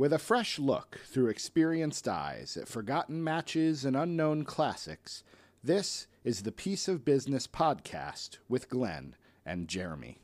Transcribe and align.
With 0.00 0.14
a 0.14 0.18
fresh 0.18 0.58
look 0.58 0.98
through 1.04 1.28
experienced 1.28 2.08
eyes 2.08 2.56
at 2.56 2.68
forgotten 2.68 3.22
matches 3.22 3.84
and 3.84 3.94
unknown 3.94 4.46
classics, 4.46 5.22
this 5.62 6.06
is 6.24 6.42
the 6.42 6.52
Piece 6.52 6.88
of 6.88 7.04
Business 7.04 7.46
podcast 7.46 8.38
with 8.48 8.70
Glenn 8.70 9.14
and 9.44 9.68
Jeremy. 9.68 10.16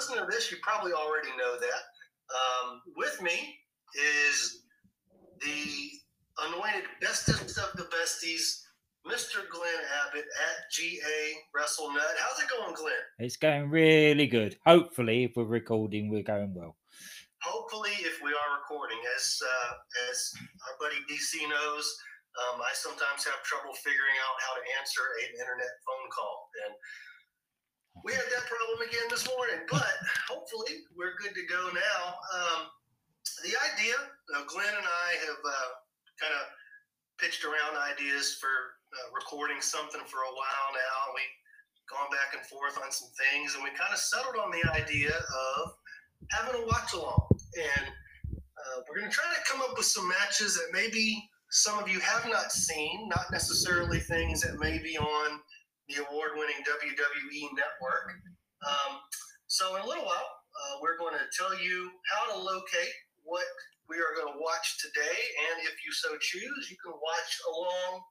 Listening 0.00 0.24
to 0.24 0.30
this, 0.32 0.50
you 0.50 0.56
probably 0.62 0.92
already 0.92 1.28
know 1.36 1.60
that. 1.60 1.82
Um, 2.32 2.80
with 2.96 3.20
me 3.20 3.58
is 3.94 4.62
the 5.44 5.90
anointed 6.48 6.88
bestest 7.02 7.58
of 7.58 7.76
the 7.76 7.84
besties, 7.84 8.62
Mr. 9.06 9.44
Glenn 9.50 9.82
Abbott 10.08 10.24
at 10.24 10.70
GA 10.72 11.20
WrestleNut. 11.54 12.16
How's 12.16 12.40
it 12.42 12.48
going, 12.48 12.74
Glenn? 12.74 12.94
It's 13.18 13.36
going 13.36 13.68
really 13.68 14.26
good. 14.26 14.56
Hopefully, 14.64 15.24
if 15.24 15.32
we're 15.36 15.44
recording, 15.44 16.08
we're 16.10 16.22
going 16.22 16.54
well. 16.54 16.76
hopefully 17.42 17.92
if 18.04 18.20
we 18.24 18.28
are 18.30 18.50
recording 18.60 19.00
as 19.16 19.40
uh, 19.40 19.72
as 20.12 20.16
our 20.68 20.76
buddy 20.76 21.00
dc 21.08 21.32
knows 21.48 21.86
um, 22.36 22.60
i 22.60 22.68
sometimes 22.76 23.24
have 23.24 23.40
trouble 23.48 23.72
figuring 23.80 24.12
out 24.28 24.36
how 24.44 24.52
to 24.60 24.62
answer 24.76 25.00
an 25.24 25.30
internet 25.40 25.72
phone 25.88 26.08
call 26.12 26.52
and 26.68 26.72
we 28.04 28.12
had 28.12 28.26
that 28.32 28.46
problem 28.46 28.80
again 28.86 29.06
this 29.10 29.26
morning 29.28 29.60
but 29.70 29.94
hopefully 30.28 30.86
we're 30.96 31.16
good 31.18 31.34
to 31.34 31.44
go 31.46 31.70
now 31.74 32.02
um, 32.32 32.60
the 33.44 33.54
idea 33.74 33.96
glenn 34.46 34.74
and 34.76 34.86
i 34.86 35.10
have 35.26 35.40
uh, 35.42 35.70
kind 36.20 36.34
of 36.34 36.44
pitched 37.18 37.44
around 37.44 37.76
ideas 37.76 38.38
for 38.40 38.48
uh, 38.94 39.08
recording 39.14 39.60
something 39.60 40.00
for 40.06 40.24
a 40.24 40.32
while 40.32 40.68
now 40.72 41.12
we've 41.14 41.36
gone 41.90 42.08
back 42.14 42.38
and 42.38 42.46
forth 42.46 42.78
on 42.78 42.90
some 42.92 43.10
things 43.18 43.54
and 43.54 43.64
we 43.64 43.70
kind 43.70 43.92
of 43.92 43.98
settled 43.98 44.38
on 44.38 44.54
the 44.54 44.62
idea 44.72 45.10
of 45.10 45.74
having 46.30 46.62
a 46.62 46.66
watch 46.66 46.94
along. 46.94 47.26
And 47.58 47.86
uh, 48.30 48.80
we're 48.88 49.00
going 49.00 49.10
to 49.10 49.14
try 49.14 49.26
to 49.34 49.50
come 49.50 49.60
up 49.60 49.76
with 49.76 49.86
some 49.86 50.08
matches 50.08 50.54
that 50.54 50.70
maybe 50.72 51.28
some 51.50 51.78
of 51.82 51.88
you 51.88 51.98
have 51.98 52.30
not 52.30 52.52
seen, 52.52 53.08
not 53.08 53.26
necessarily 53.32 53.98
things 53.98 54.40
that 54.42 54.58
may 54.58 54.78
be 54.78 54.96
on 54.96 55.40
the 55.90 56.06
award 56.06 56.32
winning 56.34 56.62
WWE 56.62 57.42
network. 57.54 58.14
Um, 58.66 59.02
so, 59.46 59.76
in 59.76 59.82
a 59.82 59.86
little 59.86 60.04
while, 60.04 60.30
uh, 60.54 60.78
we're 60.82 60.98
going 60.98 61.14
to 61.14 61.26
tell 61.36 61.58
you 61.58 61.90
how 62.14 62.32
to 62.32 62.38
locate 62.38 62.94
what 63.24 63.44
we 63.88 63.96
are 63.96 64.14
going 64.14 64.32
to 64.32 64.38
watch 64.40 64.78
today. 64.78 65.18
And 65.50 65.66
if 65.66 65.84
you 65.84 65.92
so 65.92 66.16
choose, 66.20 66.70
you 66.70 66.76
can 66.82 66.92
watch 66.92 67.32
along 67.50 68.02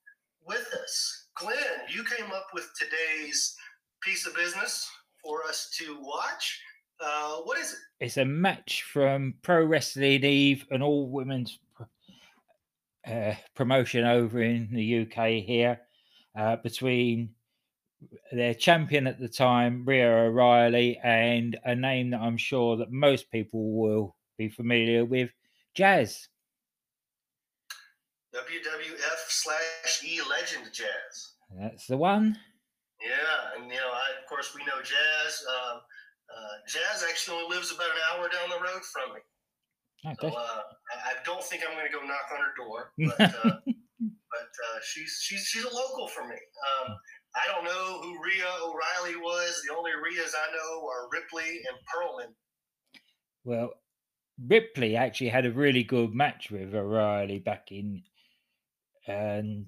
with 0.46 0.68
us. 0.82 1.28
Glenn, 1.36 1.88
you 1.90 2.04
came 2.04 2.32
up 2.32 2.48
with 2.54 2.70
today's 2.78 3.56
piece 4.02 4.26
of 4.28 4.36
business 4.36 4.90
for 5.24 5.44
us 5.46 5.70
to 5.80 5.98
watch. 6.02 6.62
Uh, 7.00 7.38
what 7.44 7.58
is 7.58 7.74
it? 7.74 7.80
It's 8.06 8.18
a 8.18 8.26
match 8.26 8.84
from 8.84 9.36
Pro 9.42 9.64
Wrestling 9.64 10.24
Eve, 10.24 10.66
an 10.72 10.82
all 10.82 11.10
women's 11.10 11.60
uh, 13.08 13.34
promotion 13.56 14.06
over 14.06 14.42
in 14.42 14.70
the 14.72 15.02
UK 15.02 15.44
here, 15.46 15.80
uh, 16.38 16.58
between 16.58 17.30
their 18.32 18.54
champion 18.54 19.08
at 19.08 19.20
the 19.20 19.28
time, 19.28 19.86
Rhea 19.86 20.10
O'Reilly, 20.10 21.00
and 21.04 21.58
a 21.66 21.76
name 21.76 22.12
that 22.12 22.22
I'm 22.22 22.38
sure 22.38 22.78
that 22.78 22.92
most 22.92 23.30
people 23.32 23.74
will 23.74 24.16
be 24.38 24.50
familiar 24.50 25.04
with, 25.06 25.32
Jazz. 25.76 26.28
WWF 28.36 29.22
slash 29.28 30.04
E 30.06 30.22
Legend 30.30 30.72
Jazz. 30.72 31.34
That's 31.60 31.88
the 31.88 31.98
one. 31.98 32.38
Yeah, 33.02 33.58
and 33.58 33.66
you 33.72 33.78
know, 33.78 33.90
I, 33.92 34.22
of 34.22 34.28
course, 34.30 34.54
we 34.56 34.62
know 34.66 34.78
Jazz. 34.84 35.44
Um, 35.50 35.78
uh, 36.30 36.56
Jazz 36.68 37.04
actually 37.10 37.38
only 37.42 37.56
lives 37.56 37.72
about 37.72 37.90
an 37.90 38.02
hour 38.14 38.30
down 38.30 38.50
the 38.50 38.62
road 38.64 38.84
from 38.86 39.16
me, 39.16 39.22
so 40.22 40.28
Okay. 40.28 40.36
uh, 40.36 40.62
I, 40.94 41.12
I 41.12 41.14
don't 41.26 41.44
think 41.44 41.64
I'm 41.68 41.74
going 41.76 41.90
to 41.90 41.98
go 41.98 42.06
knock 42.06 42.30
on 42.32 42.40
her 42.40 42.54
door. 42.56 42.94
But, 43.18 43.34
uh, 43.36 43.60
but 44.32 44.52
uh, 44.54 44.80
she's 44.86 45.20
she's 45.24 45.42
she's 45.46 45.64
a 45.66 45.74
local 45.74 46.08
for 46.08 46.28
me. 46.28 46.36
Um, 46.36 46.96
I 47.42 47.52
don't 47.54 47.64
know 47.66 48.02
who 48.02 48.24
Rhea 48.24 48.46
O'Reilly 48.64 49.16
was. 49.22 49.62
The 49.68 49.76
only 49.76 49.92
Rheas 49.92 50.34
I 50.36 50.52
know 50.52 50.88
are 50.88 51.10
Ripley 51.12 51.62
and 51.68 51.78
Perlman. 51.88 52.34
Well, 53.44 53.74
Ripley 54.48 54.96
actually 54.96 55.30
had 55.30 55.46
a 55.46 55.52
really 55.52 55.84
good 55.84 56.14
match 56.14 56.52
with 56.52 56.74
O'Reilly 56.74 57.40
back 57.40 57.72
in 57.72 58.04
um, 59.08 59.66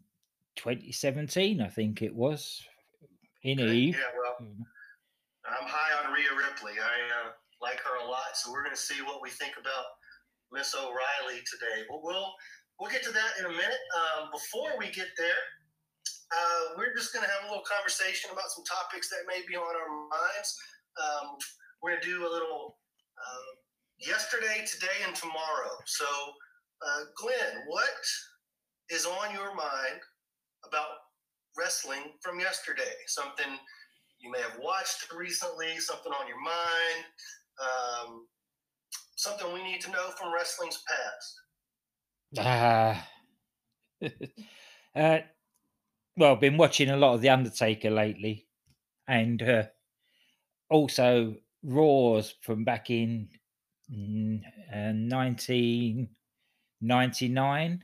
2017, 0.56 1.62
I 1.62 1.68
think 1.68 2.02
it 2.02 2.14
was, 2.14 2.62
in 3.44 3.60
Okay, 3.60 3.72
Eve. 3.74 3.98
Yeah, 3.98 4.20
well, 4.20 4.36
Mm. 4.42 4.64
I'm 5.46 5.68
high 5.68 6.06
on 6.06 6.14
Rhea 6.14 6.30
Ripley. 6.38 6.74
I 6.80 7.28
uh, 7.28 7.32
like 7.62 7.80
her 7.80 7.98
a 8.06 8.08
lot, 8.08 8.36
so 8.36 8.52
we're 8.52 8.64
going 8.64 8.76
to 8.76 8.82
see 8.82 9.02
what 9.02 9.22
we 9.22 9.30
think 9.30 9.54
about 9.60 9.86
Miss 10.52 10.74
O'Reilly 10.76 11.42
today. 11.50 11.84
But 11.90 12.04
we'll 12.04 12.34
we'll 12.80 12.92
get 12.92 13.04
to 13.04 13.12
that 13.12 13.32
in 13.40 13.46
a 13.46 13.50
minute. 13.50 13.82
Um, 13.98 14.30
before 14.32 14.78
we 14.78 14.92
get 14.92 15.08
there, 15.18 15.42
uh, 16.32 16.78
we're 16.78 16.96
just 16.96 17.14
going 17.14 17.26
to 17.26 17.32
have 17.32 17.44
a 17.44 17.48
little 17.48 17.68
conversation 17.68 18.32
about 18.32 18.50
some 18.52 18.64
topics 18.64 19.10
that 19.10 19.28
may 19.28 19.44
be 19.48 19.56
on 19.56 19.68
our 19.68 19.92
minds. 20.08 20.50
Um, 20.96 21.36
we're 21.84 21.92
going 21.92 22.02
to 22.02 22.08
do 22.08 22.28
a 22.28 22.32
little 22.32 22.78
uh, 23.20 23.52
yesterday, 24.00 24.64
today, 24.64 25.04
and 25.06 25.16
tomorrow. 25.16 25.76
So, 25.86 26.06
uh, 26.82 27.02
Glenn, 27.20 27.64
what 27.68 28.00
is 28.90 29.06
on 29.06 29.34
your 29.34 29.56
mind 29.56 30.00
about 30.66 31.12
wrestling 31.58 32.16
from 32.22 32.40
yesterday? 32.40 32.96
Something 33.08 33.60
you 34.20 34.32
may 34.32 34.40
have 34.40 34.58
watched 34.62 35.12
recently, 35.12 35.78
something 35.80 36.12
on 36.14 36.28
your 36.28 36.42
mind, 36.42 37.04
um, 37.60 38.28
something 39.16 39.52
we 39.54 39.64
need 39.64 39.82
to 39.82 39.92
know 39.92 40.10
from 40.18 40.34
wrestling's 40.34 40.84
past. 40.88 41.42
Ah. 42.40 43.08
uh, 44.96 45.20
well, 46.22 46.34
I've 46.34 46.40
been 46.40 46.58
watching 46.58 46.92
a 46.92 46.98
lot 46.98 47.16
of 47.16 47.22
The 47.22 47.30
Undertaker 47.30 47.90
lately, 47.90 48.46
and 49.08 49.42
uh, 49.42 49.64
also 50.70 51.38
Raws 51.64 52.36
from 52.42 52.64
back 52.64 52.92
in 52.92 53.30
mm, 53.92 54.40
uh, 54.72 54.94
1999 54.94 57.84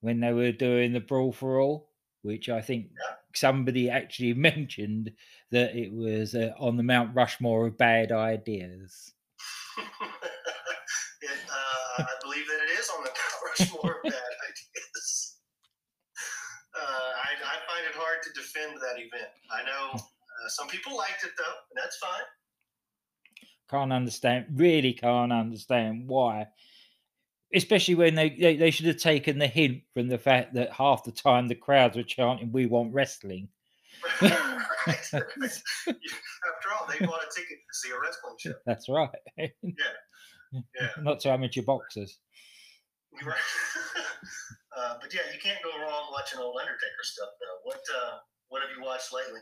when 0.00 0.20
they 0.20 0.32
were 0.32 0.52
doing 0.52 0.94
the 0.94 1.00
Brawl 1.00 1.32
for 1.32 1.60
All, 1.60 1.90
which 2.22 2.48
I 2.48 2.62
think 2.62 2.86
somebody 3.34 3.90
actually 3.90 4.32
mentioned 4.34 5.12
that 5.50 5.76
it 5.76 5.92
was 5.92 6.34
uh, 6.34 6.52
on 6.58 6.78
the 6.78 6.82
Mount 6.82 7.14
Rushmore 7.14 7.66
of 7.66 7.76
bad 7.76 8.10
ideas. 8.10 9.12
it, 9.78 9.84
uh, 11.50 11.98
I 11.98 12.06
believe 12.22 12.46
that 12.46 12.64
it 12.64 12.70
is 12.78 12.88
on 12.88 13.04
the 13.04 13.10
Mount 13.10 13.42
Rushmore 13.60 13.96
of 13.96 14.02
bad 14.04 14.12
ideas. 14.48 15.34
Uh, 16.74 16.82
I, 16.82 17.38
I 17.38 17.54
find 17.70 17.86
it 17.86 17.94
hard 17.94 18.18
to 18.18 18.22
defend 18.34 18.76
that 18.80 18.98
event. 18.98 19.30
I 19.50 19.62
know 19.64 19.94
uh, 19.94 20.48
some 20.48 20.68
people 20.68 20.96
liked 20.96 21.24
it 21.24 21.30
though, 21.38 21.44
and 21.44 21.76
that's 21.82 21.96
fine. 21.98 22.22
can't 23.70 23.92
understand 23.92 24.46
really 24.54 24.92
can't 24.92 25.32
understand 25.32 26.06
why 26.06 26.46
especially 27.54 27.94
when 27.94 28.14
they, 28.14 28.30
they 28.30 28.56
they 28.56 28.70
should 28.70 28.86
have 28.86 28.96
taken 28.98 29.38
the 29.38 29.46
hint 29.46 29.80
from 29.94 30.08
the 30.08 30.18
fact 30.18 30.52
that 30.54 30.72
half 30.72 31.04
the 31.04 31.12
time 31.12 31.46
the 31.48 31.54
crowds 31.54 31.96
were 31.96 32.02
chanting 32.02 32.50
we 32.52 32.66
want 32.66 32.92
wrestling 32.92 33.48
right. 34.20 34.32
After 35.14 36.68
all, 36.72 36.86
they 36.90 37.06
bought 37.06 37.22
a 37.22 37.30
ticket 37.34 37.58
to 37.58 37.74
see 37.74 37.90
a 37.90 37.98
wrestling 37.98 38.34
show. 38.38 38.52
that's 38.66 38.88
right 38.88 39.08
Yeah. 39.62 40.88
not 41.00 41.20
to 41.20 41.30
amateur 41.30 41.62
boxers 41.62 42.18
Right. 43.24 43.36
Uh, 44.76 44.96
but 45.00 45.12
yeah, 45.14 45.20
you 45.32 45.38
can't 45.40 45.62
go 45.62 45.70
wrong 45.80 46.08
watching 46.12 46.40
old 46.40 46.56
Undertaker 46.60 47.02
stuff 47.02 47.30
though. 47.40 47.58
What 47.68 47.80
uh, 47.96 48.18
what 48.48 48.62
have 48.62 48.70
you 48.76 48.82
watched 48.84 49.12
lately? 49.12 49.40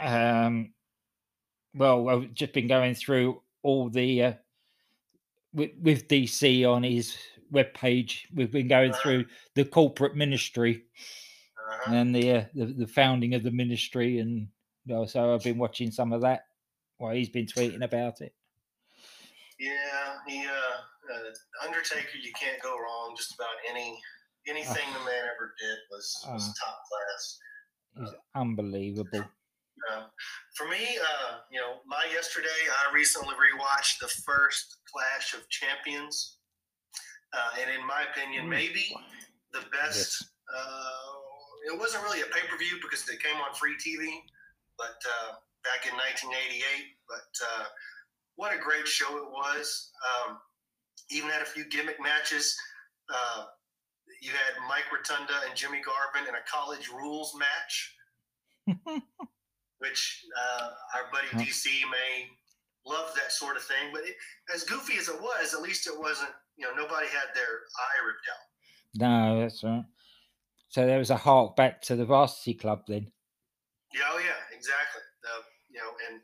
um 0.00 0.72
well 1.74 2.08
i've 2.08 2.32
just 2.32 2.52
been 2.54 2.66
going 2.66 2.94
through 2.94 3.40
all 3.62 3.88
the 3.90 4.22
uh, 4.22 4.32
with, 5.52 5.70
with 5.80 6.08
DC 6.08 6.64
on 6.66 6.82
his 6.82 7.16
webpage. 7.52 8.22
We've 8.34 8.50
been 8.50 8.68
going 8.68 8.90
Uh-huh. 8.90 9.00
through 9.02 9.26
the 9.54 9.64
corporate 9.66 10.16
ministry 10.16 10.86
Uh-huh. 11.58 11.92
and 11.92 12.14
the, 12.14 12.30
uh, 12.32 12.44
the 12.54 12.66
the 12.66 12.86
founding 12.86 13.34
of 13.34 13.42
the 13.42 13.50
ministry, 13.50 14.18
and 14.18 14.48
you 14.86 14.94
know, 14.94 15.04
so 15.06 15.34
I've 15.34 15.44
been 15.44 15.58
watching 15.58 15.90
some 15.90 16.12
of 16.12 16.22
that 16.22 16.46
while 16.96 17.14
he's 17.14 17.28
been 17.28 17.46
tweeting 17.46 17.84
about 17.84 18.20
it. 18.22 18.34
Yeah, 19.60 20.16
he 20.26 20.44
uh, 20.46 21.12
uh, 21.14 21.66
Undertaker. 21.66 22.16
You 22.20 22.32
can't 22.32 22.60
go 22.62 22.76
wrong. 22.78 23.14
Just 23.16 23.34
about 23.34 23.54
any 23.70 24.00
anything 24.48 24.86
the 24.92 25.04
man 25.10 25.24
ever 25.34 25.54
did 25.60 25.78
was 25.90 26.24
was 26.28 26.48
Uh. 26.48 26.52
top 26.64 26.82
class. 26.88 27.38
He's 27.98 28.14
unbelievable. 28.34 29.24
Uh, 29.90 30.04
for 30.54 30.68
me, 30.68 30.78
uh, 30.96 31.38
you 31.50 31.58
know, 31.60 31.80
my 31.86 32.06
yesterday, 32.12 32.48
I 32.88 32.94
recently 32.94 33.34
rewatched 33.34 33.98
the 33.98 34.08
first 34.08 34.78
Clash 34.90 35.34
of 35.34 35.48
Champions, 35.50 36.38
uh, 37.32 37.50
and 37.60 37.68
in 37.70 37.84
my 37.86 38.04
opinion, 38.10 38.48
maybe 38.48 38.94
the 39.52 39.62
best. 39.72 40.24
Uh, 40.54 41.72
it 41.72 41.78
wasn't 41.78 42.02
really 42.04 42.20
a 42.20 42.26
pay 42.26 42.46
per 42.48 42.56
view 42.58 42.78
because 42.82 43.08
it 43.08 43.22
came 43.22 43.36
on 43.36 43.54
free 43.54 43.74
TV, 43.76 44.20
but 44.78 44.96
uh, 45.04 45.32
back 45.64 45.86
in 45.90 45.94
1988. 45.96 46.62
But 47.08 47.32
uh, 47.44 47.64
what 48.36 48.54
a 48.54 48.58
great 48.58 48.86
show 48.86 49.16
it 49.18 49.30
was! 49.30 49.90
Um, 50.26 50.38
even 51.10 51.28
had 51.28 51.42
a 51.42 51.46
few 51.46 51.64
gimmick 51.68 52.00
matches. 52.00 52.56
You 54.20 54.30
had 54.30 54.60
Mike 54.68 54.90
Rotunda 54.92 55.34
and 55.48 55.56
Jimmy 55.56 55.80
Garvin 55.80 56.28
in 56.28 56.34
a 56.34 56.44
college 56.50 56.88
rules 56.88 57.34
match 57.38 57.96
which 59.82 60.24
uh, 60.38 60.70
our 60.94 61.10
buddy. 61.10 61.44
DC 61.44 61.66
may 61.90 62.30
love 62.86 63.12
that 63.14 63.32
sort 63.32 63.56
of 63.56 63.62
thing. 63.62 63.90
But 63.92 64.02
it, 64.02 64.14
as 64.54 64.64
goofy 64.64 64.96
as 64.98 65.08
it 65.08 65.20
was, 65.20 65.54
at 65.54 65.62
least 65.62 65.86
it 65.86 65.98
wasn't. 65.98 66.30
You 66.56 66.66
know, 66.66 66.82
nobody 66.82 67.08
had 67.08 67.34
their 67.34 67.44
eye 67.44 68.00
ripped 68.06 68.28
out. 68.30 68.46
No, 69.00 69.40
that's 69.40 69.64
right. 69.64 69.84
So 70.68 70.86
there 70.86 70.98
was 70.98 71.10
a 71.10 71.16
hark 71.16 71.56
back 71.56 71.82
to 71.82 71.96
the 71.96 72.04
varsity 72.04 72.54
club 72.54 72.82
then. 72.86 73.10
Yeah, 73.92 74.08
oh 74.12 74.18
yeah, 74.18 74.40
exactly. 74.56 75.02
Uh, 75.24 75.42
you 75.70 75.80
know, 75.80 75.90
and 76.08 76.20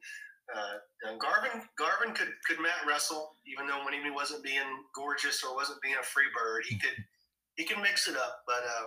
uh, 0.55 1.11
and 1.11 1.21
Garvin 1.21 1.63
Garvin 1.77 2.15
could 2.15 2.33
could 2.47 2.63
mat 2.63 2.87
wrestle, 2.87 3.37
even 3.47 3.67
though 3.67 3.85
when 3.85 3.95
he 3.95 4.11
wasn't 4.11 4.45
being 4.45 4.69
gorgeous 4.95 5.43
or 5.43 5.55
wasn't 5.55 5.83
being 5.83 5.97
a 6.01 6.05
free 6.05 6.31
bird, 6.37 6.63
he 6.69 6.79
could 6.79 6.97
he 7.59 7.67
can 7.67 7.83
mix 7.83 8.07
it 8.07 8.17
up. 8.17 8.47
But 8.47 8.63
uh, 8.63 8.87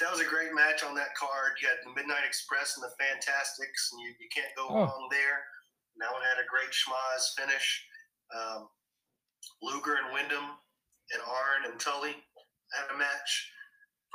that 0.00 0.08
was 0.14 0.22
a 0.22 0.30
great 0.30 0.54
match 0.54 0.86
on 0.86 0.94
that 0.94 1.12
card. 1.18 1.58
You 1.60 1.66
had 1.68 1.82
the 1.84 1.92
Midnight 1.92 2.24
Express 2.24 2.78
and 2.78 2.86
the 2.86 2.94
Fantastics, 2.96 3.90
and 3.92 4.00
you, 4.00 4.14
you 4.22 4.30
can't 4.32 4.54
go 4.56 4.70
Oh. 4.70 4.86
wrong 4.86 5.08
there. 5.10 5.42
And 5.92 6.00
that 6.00 6.14
one 6.14 6.22
had 6.22 6.38
a 6.40 6.46
great 6.48 6.70
schmozz 6.70 7.34
finish. 7.36 7.66
Um, 8.32 8.70
Luger 9.60 9.98
and 9.98 10.14
Windham 10.14 10.56
and 11.12 11.20
Arn 11.26 11.70
and 11.72 11.76
Tully 11.82 12.14
had 12.72 12.94
a 12.94 12.96
match 12.96 13.30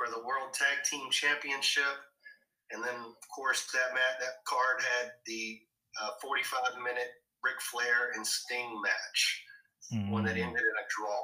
for 0.00 0.08
the 0.08 0.24
World 0.24 0.52
Tag 0.56 0.82
Team 0.88 1.10
Championship. 1.12 2.00
And 2.72 2.82
then, 2.82 2.96
of 2.96 3.24
course, 3.34 3.68
that 3.70 3.94
mat, 3.94 4.16
that 4.18 4.42
card 4.48 4.80
had 4.80 5.12
the 5.26 5.60
uh, 6.02 6.10
45 6.22 6.80
minute 6.82 7.12
Ric 7.44 7.60
Flair 7.60 8.10
and 8.16 8.26
Sting 8.26 8.80
match, 8.82 9.20
one 10.10 10.24
that 10.24 10.34
Mm, 10.34 10.48
ended 10.50 10.64
in 10.64 10.76
a 10.82 10.86
draw. 10.88 11.22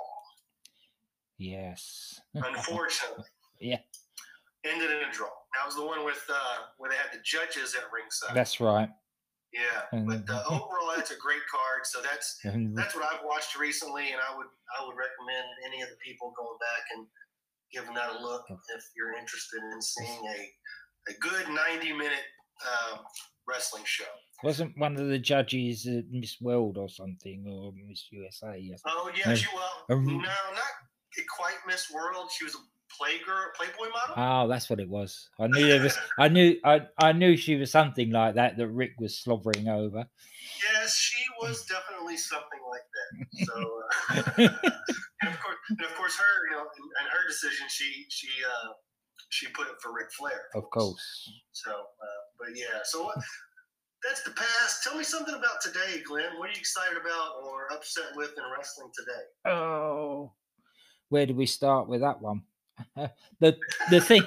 Yes. 1.42 2.20
Unfortunately, 2.34 3.24
Yeah. 3.60 3.78
ended 4.64 4.90
in 4.90 5.08
a 5.08 5.12
draw. 5.12 5.28
That 5.54 5.66
was 5.66 5.74
the 5.76 5.84
one 5.84 6.04
with 6.04 6.22
uh, 6.30 6.58
where 6.78 6.90
they 6.90 6.96
had 6.96 7.12
the 7.12 7.22
judges 7.24 7.74
at 7.74 7.84
ringside. 7.92 8.34
That's 8.34 8.60
right. 8.60 8.88
yeah, 9.52 9.82
but 9.92 10.24
uh, 10.30 10.44
overall, 10.50 10.92
that's 10.96 11.10
a 11.10 11.16
great 11.18 11.44
card. 11.50 11.84
So 11.84 12.00
that's 12.00 12.38
And 12.44 12.76
that's 12.76 12.94
what 12.94 13.04
I've 13.04 13.24
watched 13.24 13.58
recently, 13.58 14.12
and 14.12 14.20
I 14.28 14.36
would 14.36 14.46
I 14.78 14.86
would 14.86 14.96
recommend 14.96 15.46
any 15.66 15.82
of 15.82 15.88
the 15.90 15.96
people 16.04 16.32
going 16.36 16.58
back 16.58 16.84
and 16.96 17.06
giving 17.72 17.94
that 17.94 18.10
a 18.16 18.22
look 18.22 18.44
if 18.48 18.84
you're 18.96 19.14
interested 19.18 19.60
in 19.72 19.80
seeing 19.82 20.22
a 20.36 20.38
a 21.10 21.14
good 21.20 21.48
90 21.48 21.92
minute 21.92 22.26
um, 22.62 23.00
wrestling 23.48 23.82
show. 23.84 24.04
wasn't 24.44 24.72
one 24.78 24.96
of 24.96 25.08
the 25.08 25.18
judges 25.18 25.86
uh, 25.86 26.00
Miss 26.10 26.40
World 26.40 26.78
or 26.78 26.88
something 26.88 27.44
or 27.50 27.72
Miss 27.88 28.06
USA? 28.12 28.56
Yes. 28.58 28.80
Oh 28.86 29.10
yeah, 29.14 29.32
Uh, 29.32 29.34
she 29.34 29.48
well 29.54 29.84
um, 29.90 30.06
no, 30.06 30.14
not 30.22 30.72
quite 31.36 31.56
Miss 31.66 31.90
World. 31.90 32.30
She 32.36 32.44
was 32.44 32.54
a 32.54 32.58
playgirl, 33.02 33.54
Playboy 33.56 33.90
model. 33.92 34.14
Oh, 34.16 34.48
that's 34.48 34.68
what 34.68 34.80
it 34.80 34.88
was. 34.88 35.28
I 35.40 35.46
knew 35.46 35.66
there 35.66 35.82
was. 35.82 35.98
I 36.18 36.28
knew. 36.28 36.56
I. 36.64 36.82
I 36.98 37.12
knew 37.12 37.36
she 37.36 37.56
was 37.56 37.70
something 37.70 38.10
like 38.10 38.34
that 38.34 38.56
that 38.56 38.68
Ric 38.68 38.92
was 38.98 39.18
slobbering 39.18 39.68
over. 39.68 40.06
yes, 40.74 40.96
she 40.96 41.22
was 41.40 41.64
definitely 41.66 42.16
something 42.16 42.60
like 42.70 42.86
that. 42.94 43.46
So, 43.46 43.82
uh, 44.10 44.32
and 45.22 45.30
of 45.30 45.40
course, 45.40 45.56
and 45.70 45.80
of 45.80 45.94
course, 45.96 46.16
her 46.16 46.50
you 46.50 46.56
know, 46.56 46.62
and 46.62 47.08
her 47.08 47.28
decision, 47.28 47.66
she 47.68 48.06
she 48.08 48.28
uh, 48.44 48.72
she 49.30 49.48
put 49.48 49.68
it 49.68 49.74
for 49.80 49.92
Ric 49.94 50.12
Flair. 50.12 50.40
Of 50.54 50.68
course. 50.70 51.30
So, 51.52 51.70
uh, 51.70 52.22
but 52.38 52.48
yeah, 52.54 52.80
so 52.84 53.04
what? 53.04 53.16
That's 54.04 54.22
the 54.24 54.32
past. 54.32 54.82
Tell 54.82 54.96
me 54.96 55.04
something 55.04 55.34
about 55.34 55.60
today, 55.62 56.02
Glenn. 56.04 56.36
What 56.36 56.48
are 56.48 56.52
you 56.52 56.58
excited 56.58 56.98
about 56.98 57.34
or 57.44 57.72
upset 57.72 58.06
with 58.16 58.30
in 58.36 58.42
wrestling 58.56 58.90
today? 58.98 59.54
Oh, 59.54 60.32
where 61.12 61.26
do 61.26 61.34
we 61.34 61.44
start 61.44 61.88
with 61.88 62.00
that 62.00 62.22
one? 62.22 62.42
the 63.38 63.56
the 63.90 64.00
thing, 64.00 64.22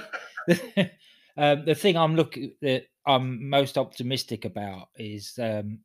um, 1.36 1.66
the 1.66 1.74
thing 1.74 1.98
I'm 1.98 2.16
looking 2.16 2.52
that 2.62 2.84
I'm 3.08 3.50
most 3.50 3.76
optimistic 3.76 4.46
about 4.46 4.90
is 4.96 5.38
um, 5.42 5.80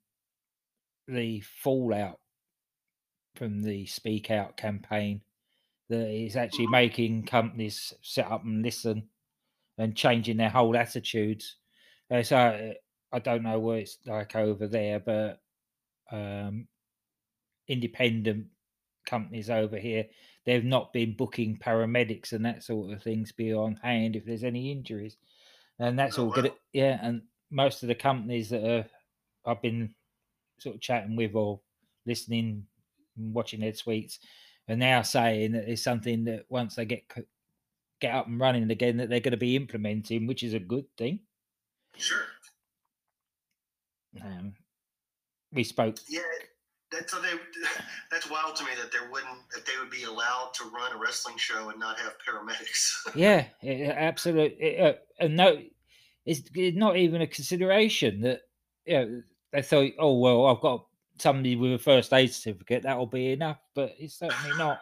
the 1.09 1.41
fallout 1.41 2.21
from 3.35 3.63
the 3.63 3.87
Speak 3.87 4.31
Out 4.31 4.59
campaign 4.59 5.23
that 5.89 6.07
is 6.11 6.37
actually 6.37 6.67
making 6.67 7.25
companies 7.25 7.95
sit 8.03 8.27
up 8.27 8.45
and 8.45 8.63
listen 8.63 9.09
and 9.79 9.97
changing 9.97 10.37
their 10.37 10.51
whole 10.51 10.77
attitudes. 10.77 11.57
Uh, 12.11 12.23
so 12.23 12.75
I 13.11 13.19
don't 13.19 13.43
know 13.43 13.59
what 13.59 13.79
it's 13.79 13.97
like 14.05 14.37
over 14.37 14.67
there, 14.69 15.01
but 15.01 15.41
um, 16.13 16.69
independent 17.69 18.49
companies 19.07 19.49
over 19.49 19.79
here, 19.79 20.07
they've 20.51 20.65
not 20.65 20.93
been 20.93 21.15
booking 21.17 21.57
paramedics 21.57 22.33
and 22.33 22.45
that 22.45 22.65
sort 22.65 22.93
of 22.93 23.01
things 23.01 23.31
be 23.31 23.55
on 23.55 23.77
hand 23.77 24.17
if 24.17 24.25
there's 24.25 24.43
any 24.43 24.73
injuries. 24.73 25.17
And 25.79 25.97
that's 25.97 26.19
Oh, 26.19 26.25
all 26.25 26.31
good. 26.33 26.47
wow. 26.47 26.57
Yeah. 26.73 26.99
And 27.01 27.23
most 27.51 27.85
of 27.85 27.87
the 27.89 27.95
companies 27.95 28.51
that 28.51 28.65
are, 28.69 28.85
I've 29.47 29.63
been 29.63 29.95
sort 30.59 30.75
of 30.75 30.81
chatting 30.81 31.15
with 31.15 31.37
or 31.37 31.61
listening 32.05 32.67
and 33.17 33.33
watching 33.33 33.61
their 33.61 33.71
tweets 33.71 34.19
are 34.69 34.75
now 34.77 35.03
saying 35.03 35.53
that 35.53 35.69
it's 35.69 35.83
something 35.85 36.25
that 36.25 36.47
once 36.49 36.75
they 36.75 36.85
get 36.85 37.05
get 38.01 38.15
up 38.15 38.27
and 38.27 38.41
running 38.41 38.69
again 38.71 38.97
that 38.97 39.09
they're 39.09 39.21
going 39.21 39.31
to 39.31 39.37
be 39.37 39.55
implementing, 39.55 40.27
which 40.27 40.43
is 40.43 40.55
a 40.55 40.59
good 40.59 40.87
thing. 40.97 41.21
Sure. 41.97 42.27
Um, 44.21 44.55
we 45.53 45.63
spoke 45.65 45.99
Yeah. 46.09 46.23
That, 46.93 47.09
so 47.09 47.21
they, 47.21 47.29
that's 48.11 48.29
wild 48.29 48.57
to 48.57 48.65
me 48.65 48.71
that 48.81 48.91
there 48.91 49.11
wouldn't 49.11 49.39
that 49.55 49.65
they 49.67 49.73
would 49.81 49.91
be 49.91 50.05
allowed 50.05 50.51
to 50.55 50.65
run 50.65 50.93
a 50.93 50.99
wrestling 50.99 51.37
show 51.37 51.69
and 51.69 51.79
not 51.79 51.99
have 51.99 52.15
paramedics. 52.27 52.91
yeah, 53.15 53.45
absolutely. 53.63 54.79
Uh, 54.79 54.95
and 55.19 55.37
no, 55.37 55.63
it's, 56.27 56.43
it's 56.55 56.77
not 56.77 56.97
even 56.97 57.23
a 57.23 57.27
consideration 57.27 58.21
that 58.23 58.43
you 58.87 58.95
know, 58.95 59.23
they 59.53 59.63
thought, 59.63 59.93
oh 59.99 60.19
well, 60.19 60.47
I've 60.47 60.61
got 60.61 60.87
somebody 61.19 61.57
with 61.57 61.75
a 61.75 61.79
first 61.79 62.13
aid 62.13 62.33
certificate, 62.33 62.83
that'll 62.83 63.07
be 63.07 63.33
enough. 63.33 63.59
But 63.75 63.95
it's 63.99 64.19
certainly 64.19 64.57
not. 64.59 64.81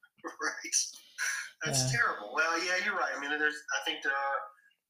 right. 0.24 0.52
That's 1.64 1.92
Yeah. 1.92 1.98
terrible. 1.98 2.32
Well, 2.34 2.58
yeah, 2.64 2.84
you're 2.84 2.96
right. 2.96 3.12
I 3.16 3.20
mean, 3.20 3.30
there's 3.30 3.62
I 3.80 3.84
think 3.84 4.02
there 4.02 4.12
are 4.12 4.38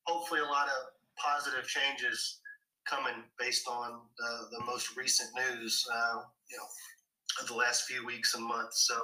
hopefully 0.04 0.40
a 0.40 0.44
lot 0.44 0.66
of 0.66 0.92
positive 1.16 1.66
changes 1.66 2.40
coming 2.88 3.24
based 3.38 3.68
on 3.68 4.00
the, 4.18 4.56
the 4.56 4.64
most 4.64 4.96
recent 4.96 5.30
news, 5.34 5.84
uh, 5.92 6.22
you 6.50 6.56
know, 6.56 6.66
of 7.42 7.48
the 7.48 7.54
last 7.54 7.84
few 7.84 8.06
weeks 8.06 8.34
and 8.34 8.44
months. 8.44 8.86
So, 8.86 8.94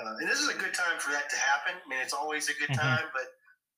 uh, 0.00 0.16
and 0.20 0.28
this 0.28 0.40
is 0.40 0.48
a 0.48 0.58
good 0.58 0.74
time 0.74 0.98
for 0.98 1.12
that 1.12 1.28
to 1.30 1.36
happen. 1.36 1.74
I 1.84 1.88
mean, 1.88 2.00
it's 2.00 2.14
always 2.14 2.48
a 2.48 2.54
good 2.54 2.70
Mhm. 2.70 2.74
time, 2.74 3.06
but 3.12 3.26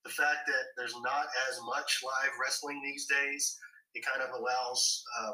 the 0.04 0.10
fact 0.10 0.46
that 0.46 0.64
there's 0.76 0.94
not 1.00 1.26
as 1.50 1.60
much 1.66 2.02
live 2.04 2.32
wrestling 2.40 2.80
these 2.82 3.06
days, 3.06 3.58
it 3.94 4.04
kind 4.04 4.22
of 4.22 4.30
allows 4.38 5.04
uh, 5.20 5.32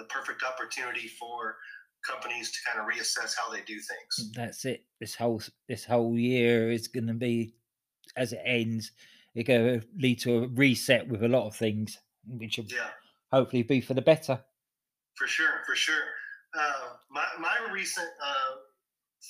a 0.00 0.04
perfect 0.04 0.42
opportunity 0.42 1.08
for 1.08 1.56
companies 2.06 2.50
to 2.50 2.58
kind 2.66 2.80
of 2.80 2.92
reassess 2.92 3.34
how 3.36 3.50
they 3.50 3.62
do 3.62 3.80
things. 3.80 4.30
That's 4.34 4.64
it. 4.64 4.84
This 5.00 5.14
whole 5.14 5.40
this 5.68 5.84
whole 5.84 6.18
year 6.18 6.70
is 6.70 6.88
going 6.88 7.06
to 7.06 7.14
be, 7.14 7.54
as 8.16 8.32
it 8.32 8.42
ends, 8.44 8.92
it's 9.34 9.46
going 9.46 9.80
to 9.80 9.86
lead 9.96 10.20
to 10.20 10.44
a 10.44 10.48
reset 10.48 11.08
with 11.08 11.22
a 11.22 11.28
lot 11.28 11.46
of 11.46 11.56
things, 11.56 11.98
which 12.26 12.58
will 12.58 12.66
Yeah. 12.66 12.90
hopefully 13.32 13.62
be 13.62 13.80
for 13.80 13.94
the 13.94 14.02
better. 14.02 14.42
For 15.16 15.26
sure, 15.26 15.62
for 15.66 15.74
sure. 15.74 16.02
Uh, 16.54 16.94
my 17.10 17.24
my 17.38 17.56
recent 17.72 18.08
uh, 18.22 18.54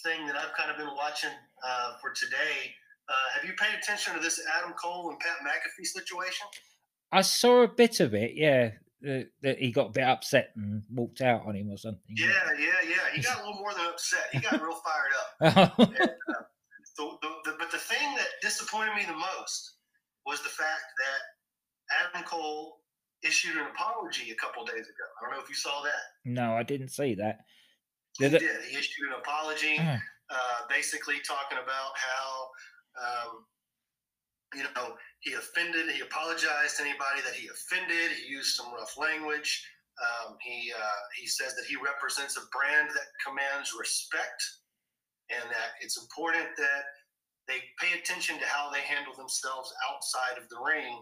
thing 0.04 0.26
that 0.26 0.36
I've 0.36 0.54
kind 0.56 0.70
of 0.70 0.76
been 0.76 0.94
watching 0.96 1.30
uh, 1.66 1.94
for 2.00 2.10
today. 2.12 2.74
Uh, 3.08 3.14
have 3.34 3.44
you 3.44 3.52
paid 3.58 3.76
attention 3.78 4.14
to 4.14 4.20
this 4.20 4.40
Adam 4.58 4.72
Cole 4.74 5.10
and 5.10 5.18
Pat 5.20 5.36
McAfee 5.44 5.86
situation? 5.86 6.46
I 7.10 7.20
saw 7.22 7.62
a 7.62 7.68
bit 7.68 8.00
of 8.00 8.14
it. 8.14 8.32
Yeah, 8.34 8.70
that, 9.02 9.58
he 9.58 9.70
got 9.72 9.88
a 9.88 9.90
bit 9.90 10.04
upset 10.04 10.50
and 10.56 10.82
walked 10.90 11.20
out 11.20 11.44
on 11.46 11.54
him 11.56 11.70
or 11.70 11.76
something. 11.76 12.00
Yeah, 12.08 12.30
yeah, 12.58 12.70
yeah. 12.88 12.96
He 13.14 13.20
got 13.22 13.36
a 13.40 13.44
little 13.46 13.60
more 13.60 13.74
than 13.74 13.86
upset. 13.86 14.24
He 14.32 14.38
got 14.40 14.52
real 14.62 14.80
fired 14.80 15.12
up. 15.56 15.78
And, 15.78 15.94
uh, 15.98 16.42
the, 16.96 17.18
the, 17.22 17.28
the, 17.50 17.56
but 17.58 17.70
the 17.70 17.78
thing 17.78 18.14
that 18.16 18.28
disappointed 18.42 18.94
me 18.94 19.04
the 19.06 19.12
most 19.16 19.76
was 20.26 20.42
the 20.42 20.48
fact 20.50 20.82
that 20.98 22.06
Adam 22.08 22.22
Cole 22.24 22.81
issued 23.24 23.56
an 23.56 23.66
apology 23.74 24.30
a 24.30 24.34
couple 24.34 24.64
days 24.64 24.86
ago. 24.86 25.04
I 25.18 25.22
don't 25.24 25.32
know 25.36 25.42
if 25.42 25.48
you 25.48 25.54
saw 25.54 25.82
that. 25.82 26.02
no, 26.24 26.54
I 26.54 26.62
didn't 26.62 26.88
see 26.88 27.14
that. 27.16 27.40
He 28.18 28.24
Did 28.24 28.34
it? 28.34 28.38
did. 28.40 28.64
He 28.68 28.76
issued 28.76 29.08
an 29.08 29.14
apology, 29.18 29.76
Ah, 29.80 29.98
uh, 30.30 30.66
basically 30.68 31.16
talking 31.26 31.58
about 31.58 31.92
how, 31.96 32.48
um, 33.00 33.44
you 34.54 34.64
know, 34.74 34.96
he 35.20 35.32
offended. 35.34 35.88
He 35.90 36.00
apologized 36.02 36.76
to 36.76 36.82
anybody 36.82 37.22
that 37.24 37.34
he 37.34 37.48
offended. 37.48 38.10
He 38.12 38.28
used 38.30 38.54
some 38.56 38.72
rough 38.74 38.98
language. 38.98 39.64
Um, 40.02 40.36
he 40.42 40.72
uh, 40.76 41.00
he 41.18 41.26
says 41.26 41.54
that 41.54 41.64
he 41.68 41.76
represents 41.76 42.36
a 42.36 42.44
brand 42.52 42.90
that 42.90 43.08
commands 43.24 43.72
respect, 43.78 44.42
and 45.30 45.44
that 45.48 45.76
it's 45.80 45.96
important 46.00 46.48
that 46.58 46.82
they 47.48 47.60
pay 47.80 47.98
attention 47.98 48.38
to 48.38 48.46
how 48.46 48.70
they 48.70 48.80
handle 48.80 49.14
themselves 49.16 49.72
outside 49.90 50.36
of 50.36 50.48
the 50.48 50.56
ring, 50.60 51.00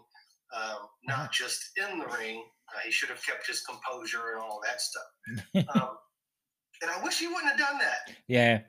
um, 0.56 0.78
not 1.04 1.32
just 1.32 1.60
in 1.76 1.98
the 1.98 2.06
ring. 2.06 2.42
Uh, 2.74 2.78
he 2.84 2.90
should 2.92 3.08
have 3.08 3.24
kept 3.24 3.46
his 3.46 3.62
composure 3.62 4.32
and 4.34 4.42
all 4.42 4.60
that 4.64 4.80
stuff. 4.80 5.64
Um, 5.80 5.96
and 6.82 6.90
I 6.90 7.02
wish 7.04 7.18
he 7.18 7.26
wouldn't 7.26 7.50
have 7.50 7.58
done 7.58 7.78
that 7.78 8.14
yeah, 8.26 8.60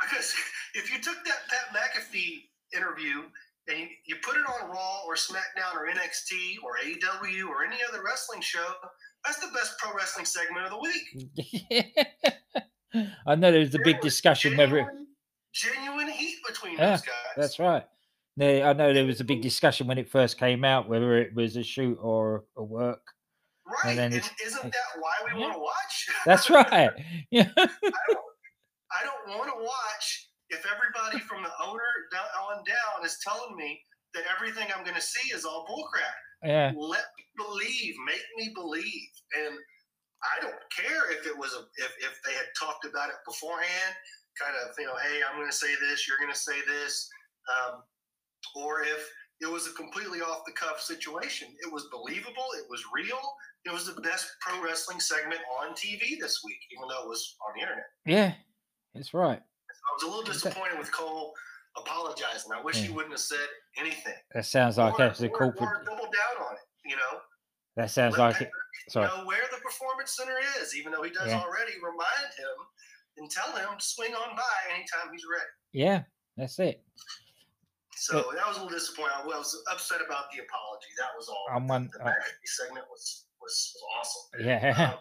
because 0.00 0.32
if 0.74 0.90
you 0.90 0.98
took 1.00 1.16
that 1.24 1.40
Pat 1.48 1.74
McAfee 1.74 2.44
interview 2.74 3.22
and 3.68 3.78
you, 3.78 3.86
you 4.06 4.16
put 4.22 4.36
it 4.36 4.44
on 4.48 4.70
Raw 4.70 5.02
or 5.06 5.14
SmackDown 5.14 5.74
or 5.76 5.86
NXT 5.88 6.62
or 6.64 6.78
AEW 6.82 7.46
or 7.48 7.64
any 7.64 7.76
other 7.86 8.02
wrestling 8.02 8.40
show, 8.40 8.66
that's 9.26 9.38
the 9.40 9.48
best 9.54 9.78
pro 9.78 9.92
wrestling 9.94 10.24
segment 10.24 10.64
of 10.64 10.70
the 10.70 10.78
week. 10.78 11.94
I 13.26 13.34
know 13.34 13.50
there 13.52 13.60
was 13.60 13.74
a 13.74 13.80
big 13.84 14.00
discussion 14.00 14.56
whether 14.56 14.76
genuine, 14.78 15.06
genuine 15.52 16.08
heat 16.08 16.38
between 16.48 16.78
Yeah, 16.78 16.92
those 16.92 17.02
guys. 17.02 17.12
that's 17.36 17.58
right. 17.58 17.84
I 18.40 18.72
know 18.72 18.92
there 18.92 19.04
was 19.06 19.20
a 19.20 19.24
big 19.24 19.42
discussion 19.42 19.86
when 19.86 19.98
it 19.98 20.08
first 20.08 20.38
came 20.38 20.64
out 20.64 20.88
whether 20.88 21.18
it 21.18 21.34
was 21.34 21.56
a 21.56 21.62
shoot 21.62 21.98
or 22.00 22.44
a 22.56 22.62
work. 22.62 23.02
right. 23.66 23.90
and 23.90 23.98
then 23.98 24.12
And, 24.12 24.30
isn't 24.44 24.62
that 24.62 24.90
why 25.00 25.12
we 25.24 25.40
Yeah. 25.40 25.46
want 25.46 25.54
to 25.54 25.60
watch? 25.60 26.08
That's 26.26 26.50
right. 26.50 26.90
Yeah, 27.30 27.50
I 27.56 29.00
don't 29.04 29.38
want 29.38 29.48
to 29.50 29.62
watch 29.62 30.28
if 30.50 30.64
everybody 30.66 31.18
from 31.28 31.42
the 31.42 31.50
owner 31.64 32.08
down 32.12 32.26
on 32.48 32.64
down 32.64 33.04
is 33.04 33.18
telling 33.22 33.56
me 33.56 33.80
that 34.14 34.24
everything 34.34 34.66
I'm 34.76 34.82
going 34.84 34.96
to 34.96 35.02
see 35.02 35.32
is 35.32 35.44
all 35.44 35.64
bullcrap. 35.70 36.16
yeah, 36.48 36.72
let 36.76 37.04
me 37.16 37.24
believe, 37.38 37.94
make 38.06 38.24
me 38.36 38.50
believe. 38.54 39.10
And 39.38 39.54
I 40.22 40.40
don't 40.42 40.58
care 40.74 41.10
if 41.12 41.26
it 41.26 41.36
was 41.36 41.52
a 41.54 41.62
if, 41.82 41.92
if 42.00 42.20
they 42.26 42.32
had 42.34 42.46
talked 42.58 42.84
about 42.84 43.10
it 43.10 43.16
beforehand, 43.26 43.94
kind 44.40 44.54
of 44.56 44.74
you 44.78 44.86
know, 44.86 44.96
hey, 44.96 45.20
I'm 45.22 45.38
going 45.38 45.50
to 45.50 45.56
say 45.56 45.72
this, 45.80 46.08
you're 46.08 46.18
going 46.18 46.32
to 46.32 46.38
say 46.38 46.58
this, 46.66 47.08
um, 47.48 47.82
or 48.54 48.82
if 48.82 49.08
it 49.40 49.50
was 49.50 49.66
a 49.66 49.72
completely 49.72 50.20
off 50.20 50.42
the 50.46 50.52
cuff 50.52 50.80
situation. 50.80 51.48
It 51.64 51.72
was 51.72 51.88
believable, 51.90 52.44
it 52.58 52.64
was 52.68 52.82
real, 52.94 53.18
it 53.64 53.72
was 53.72 53.86
the 53.92 54.00
best 54.02 54.26
pro 54.40 54.62
wrestling 54.62 55.00
segment 55.00 55.40
on 55.62 55.70
TV 55.74 56.18
this 56.20 56.42
week, 56.44 56.58
even 56.72 56.88
though 56.88 57.04
it 57.04 57.08
was 57.08 57.36
on 57.46 57.54
the 57.56 57.62
internet. 57.62 57.86
yeah. 58.04 58.34
That's 58.94 59.14
right. 59.14 59.38
I 59.38 59.94
was 59.94 60.02
a 60.02 60.06
little 60.06 60.24
disappointed 60.24 60.76
with 60.78 60.90
Cole 60.92 61.32
apologizing. 61.78 62.50
I 62.52 62.60
wish 62.60 62.76
he 62.76 62.92
wouldn't 62.92 63.12
have 63.12 63.20
said 63.20 63.38
anything. 63.78 64.14
That 64.34 64.44
sounds 64.44 64.78
like 64.78 64.94
or, 64.94 64.98
that's 64.98 65.20
a 65.22 65.28
or- 65.28 65.38
corporate. 65.38 65.62
or 65.62 65.84
double 65.84 66.04
down 66.04 66.44
on 66.48 66.54
it, 66.54 66.60
you 66.84 66.96
know. 66.96 67.20
That 67.76 67.90
sounds 67.92 68.18
Let 68.18 68.32
like 68.32 68.42
it. 68.42 68.50
Sorry. 68.88 69.06
know 69.06 69.24
where 69.24 69.44
the 69.52 69.58
performance 69.58 70.16
center 70.16 70.34
is, 70.60 70.74
even 70.76 70.90
though 70.92 71.02
he 71.04 71.10
does 71.10 71.28
Yeah. 71.28 71.40
already 71.40 71.74
remind 71.80 72.34
him 72.36 72.66
and 73.18 73.30
tell 73.30 73.52
him 73.54 73.78
to 73.78 73.84
swing 73.84 74.12
on 74.14 74.34
by 74.36 74.74
anytime 74.74 75.12
he's 75.12 75.24
ready. 75.32 75.50
Yeah, 75.72 76.02
that's 76.36 76.58
it. 76.58 76.82
So 78.00 78.24
that 78.34 78.48
was 78.48 78.56
a 78.56 78.62
little 78.62 78.78
disappointing. 78.78 79.12
I 79.22 79.26
was 79.26 79.54
upset 79.70 79.98
about 80.04 80.30
the 80.32 80.42
apology. 80.42 80.88
That 80.98 81.08
was 81.16 81.28
all. 81.28 81.44
I'm 81.54 81.66
the, 81.66 81.70
one- 81.72 81.90
the 81.92 82.04
uh, 82.10 82.12
segment 82.44 82.86
was 82.90 83.26
was, 83.42 83.74
was 83.76 83.82
awesome. 83.98 84.46
Yeah. 84.46 84.90
Um, 84.92 84.98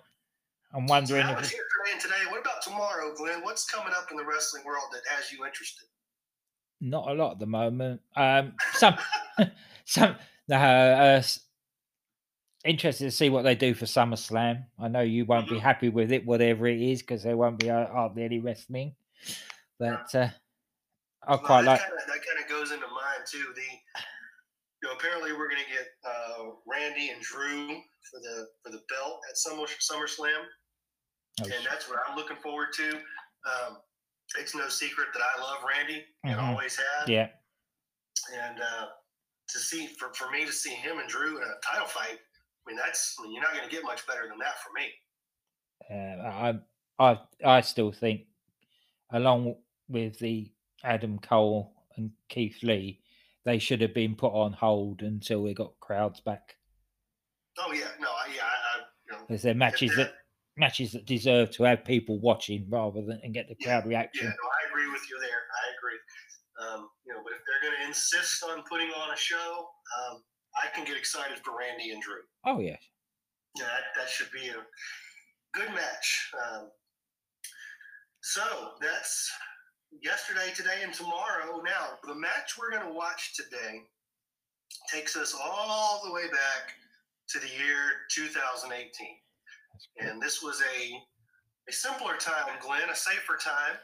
I'm 0.81 0.87
so 0.87 0.93
wondering 0.93 1.25
that 1.27 1.33
if 1.33 1.39
was 1.39 1.49
today 1.49 1.91
and 1.93 2.01
today. 2.01 2.15
What 2.29 2.41
about 2.41 2.61
tomorrow, 2.61 3.15
Glenn? 3.15 3.41
What's 3.41 3.65
coming 3.69 3.93
up 3.97 4.11
in 4.11 4.17
the 4.17 4.25
wrestling 4.25 4.63
world 4.65 4.83
that 4.91 5.01
has 5.15 5.31
you 5.31 5.45
interested? 5.45 5.85
not 6.81 7.09
a 7.09 7.13
lot 7.13 7.33
at 7.33 7.39
the 7.39 7.45
moment. 7.45 7.99
Um, 8.15 8.53
some, 8.73 8.95
some. 9.85 10.15
Uh, 10.49 10.53
uh, 10.55 11.21
interested 12.65 13.05
to 13.05 13.11
see 13.11 13.29
what 13.29 13.43
they 13.43 13.55
do 13.55 13.73
for 13.73 13.85
SummerSlam. 13.85 14.63
I 14.79 14.87
know 14.87 15.01
you 15.01 15.25
won't 15.25 15.49
be 15.49 15.55
Mhm. 15.55 15.61
happy 15.61 15.89
with 15.89 16.11
it, 16.11 16.25
whatever 16.25 16.67
it 16.67 16.81
is, 16.81 17.01
because 17.01 17.23
there 17.23 17.35
won't 17.37 17.59
be 17.59 17.69
uh, 17.69 17.87
hardly 17.87 18.23
any 18.23 18.39
wrestling. 18.39 18.95
But 19.77 20.13
uh, 20.15 20.29
I 21.23 21.31
Well, 21.31 21.39
quite 21.39 21.61
that 21.63 21.67
like. 21.67 21.81
Kinda, 21.81 21.95
that 22.07 22.25
kind 22.25 22.39
of 22.43 22.49
goes 22.49 22.71
into 22.71 22.87
too. 23.31 23.43
The 23.55 23.61
you 24.81 24.89
know 24.89 24.93
apparently 24.95 25.33
we're 25.33 25.49
going 25.49 25.63
to 25.63 25.71
get 25.71 25.87
uh, 26.05 26.43
Randy 26.67 27.09
and 27.09 27.21
Drew 27.21 27.67
for 28.11 28.19
the 28.21 28.47
for 28.63 28.71
the 28.71 28.81
belt 28.89 29.19
at 29.29 29.37
Summer 29.37 29.63
SummerSlam. 29.67 30.43
Oh, 31.41 31.45
and 31.45 31.65
that's 31.69 31.89
what 31.89 31.99
I'm 32.07 32.15
looking 32.17 32.37
forward 32.37 32.67
to. 32.77 32.89
Um, 32.91 33.77
it's 34.37 34.53
no 34.55 34.67
secret 34.67 35.07
that 35.13 35.21
I 35.21 35.41
love 35.41 35.59
Randy 35.67 36.03
and 36.23 36.35
Mhm. 36.39 36.43
always 36.49 36.77
have. 36.77 37.09
yeah, 37.09 37.29
And 38.33 38.59
uh, 38.61 38.87
to 39.47 39.57
see 39.57 39.87
for, 39.87 40.13
for 40.13 40.29
me 40.29 40.45
to 40.45 40.51
see 40.51 40.69
him 40.71 40.99
and 40.99 41.07
Drew 41.07 41.37
in 41.37 41.43
a 41.43 41.59
title 41.65 41.87
fight, 41.87 42.19
I 42.19 42.63
mean 42.69 42.77
that's 42.77 43.15
I 43.19 43.23
mean, 43.23 43.33
you're 43.33 43.41
not 43.43 43.53
going 43.53 43.63
to 43.67 43.73
get 43.73 43.83
much 43.83 44.05
better 44.05 44.27
than 44.27 44.37
that 44.39 44.55
for 44.61 44.71
me. 44.73 44.91
uh, 45.89 46.27
I, 46.27 46.59
I, 46.99 47.19
I 47.57 47.61
still 47.61 47.91
think, 47.91 48.21
along 49.11 49.55
with 49.87 50.19
the 50.19 50.51
Adam 50.83 51.17
Cole 51.19 51.73
and 51.95 52.11
Keith 52.27 52.57
Lee, 52.61 52.99
they 53.45 53.59
should 53.59 53.81
have 53.81 53.93
been 53.93 54.15
put 54.15 54.33
on 54.33 54.53
hold 54.53 55.01
until 55.01 55.41
we 55.41 55.53
got 55.53 55.79
crowds 55.79 56.19
back. 56.19 56.55
Oh 57.57 57.71
yeah, 57.73 57.87
no, 57.99 58.07
I, 58.07 58.33
yeah, 58.35 58.43
I, 58.43 58.45
I 58.45 58.83
you 59.07 59.13
know, 59.13 59.25
Because 59.27 59.41
they're 59.43 59.53
matches 59.53 59.95
that 59.95 60.13
matches 60.57 60.91
that 60.93 61.05
deserve 61.05 61.51
to 61.51 61.63
have 61.63 61.83
people 61.85 62.19
watching 62.19 62.65
rather 62.69 63.01
than 63.01 63.19
and 63.23 63.33
get 63.33 63.47
the 63.47 63.55
Yeah, 63.59 63.79
crowd 63.79 63.87
reaction. 63.89 64.25
Yeah, 64.25 64.31
no, 64.31 64.49
I 64.49 64.69
agree 64.69 64.91
with 64.91 65.01
you 65.09 65.19
there. 65.19 65.29
I 65.29 65.65
agree. 65.77 65.99
Um, 66.59 66.89
you 67.05 67.13
know, 67.13 67.21
but 67.23 67.33
if 67.33 67.39
they're 67.47 67.69
going 67.69 67.81
to 67.81 67.87
insist 67.87 68.43
on 68.43 68.63
putting 68.69 68.89
on 68.89 69.13
a 69.13 69.17
show, 69.17 69.67
um, 70.11 70.21
I 70.61 70.67
can 70.75 70.85
get 70.85 70.97
excited 70.97 71.37
for 71.43 71.57
Randy 71.57 71.91
and 71.91 72.01
Drew. 72.01 72.21
Oh 72.45 72.59
yeah, 72.59 72.77
Yeah, 73.57 73.65
that, 73.65 73.83
that 73.97 74.09
should 74.09 74.31
be 74.31 74.49
a 74.49 74.55
good 75.53 75.69
match. 75.73 76.31
Um, 76.37 76.69
so 78.21 78.41
that's 78.81 79.31
yesterday, 80.01 80.53
today, 80.55 80.81
and 80.83 80.93
tomorrow. 80.93 81.61
Now, 81.63 81.97
the 82.05 82.15
match 82.15 82.57
we're 82.57 82.71
going 82.71 82.87
to 82.87 82.93
watch 82.93 83.35
today 83.35 83.81
takes 84.91 85.15
us 85.15 85.35
all 85.39 86.01
the 86.05 86.13
way 86.13 86.27
back 86.31 86.73
to 87.29 87.39
the 87.39 87.47
year 87.47 88.07
2018. 88.11 88.71
cool. 88.71 90.09
And 90.09 90.21
this 90.21 90.41
was 90.41 90.61
a, 90.61 90.93
a 91.69 91.73
simpler 91.73 92.17
time, 92.17 92.57
Glenn, 92.61 92.89
a 92.91 92.95
safer 92.95 93.37
time. 93.41 93.77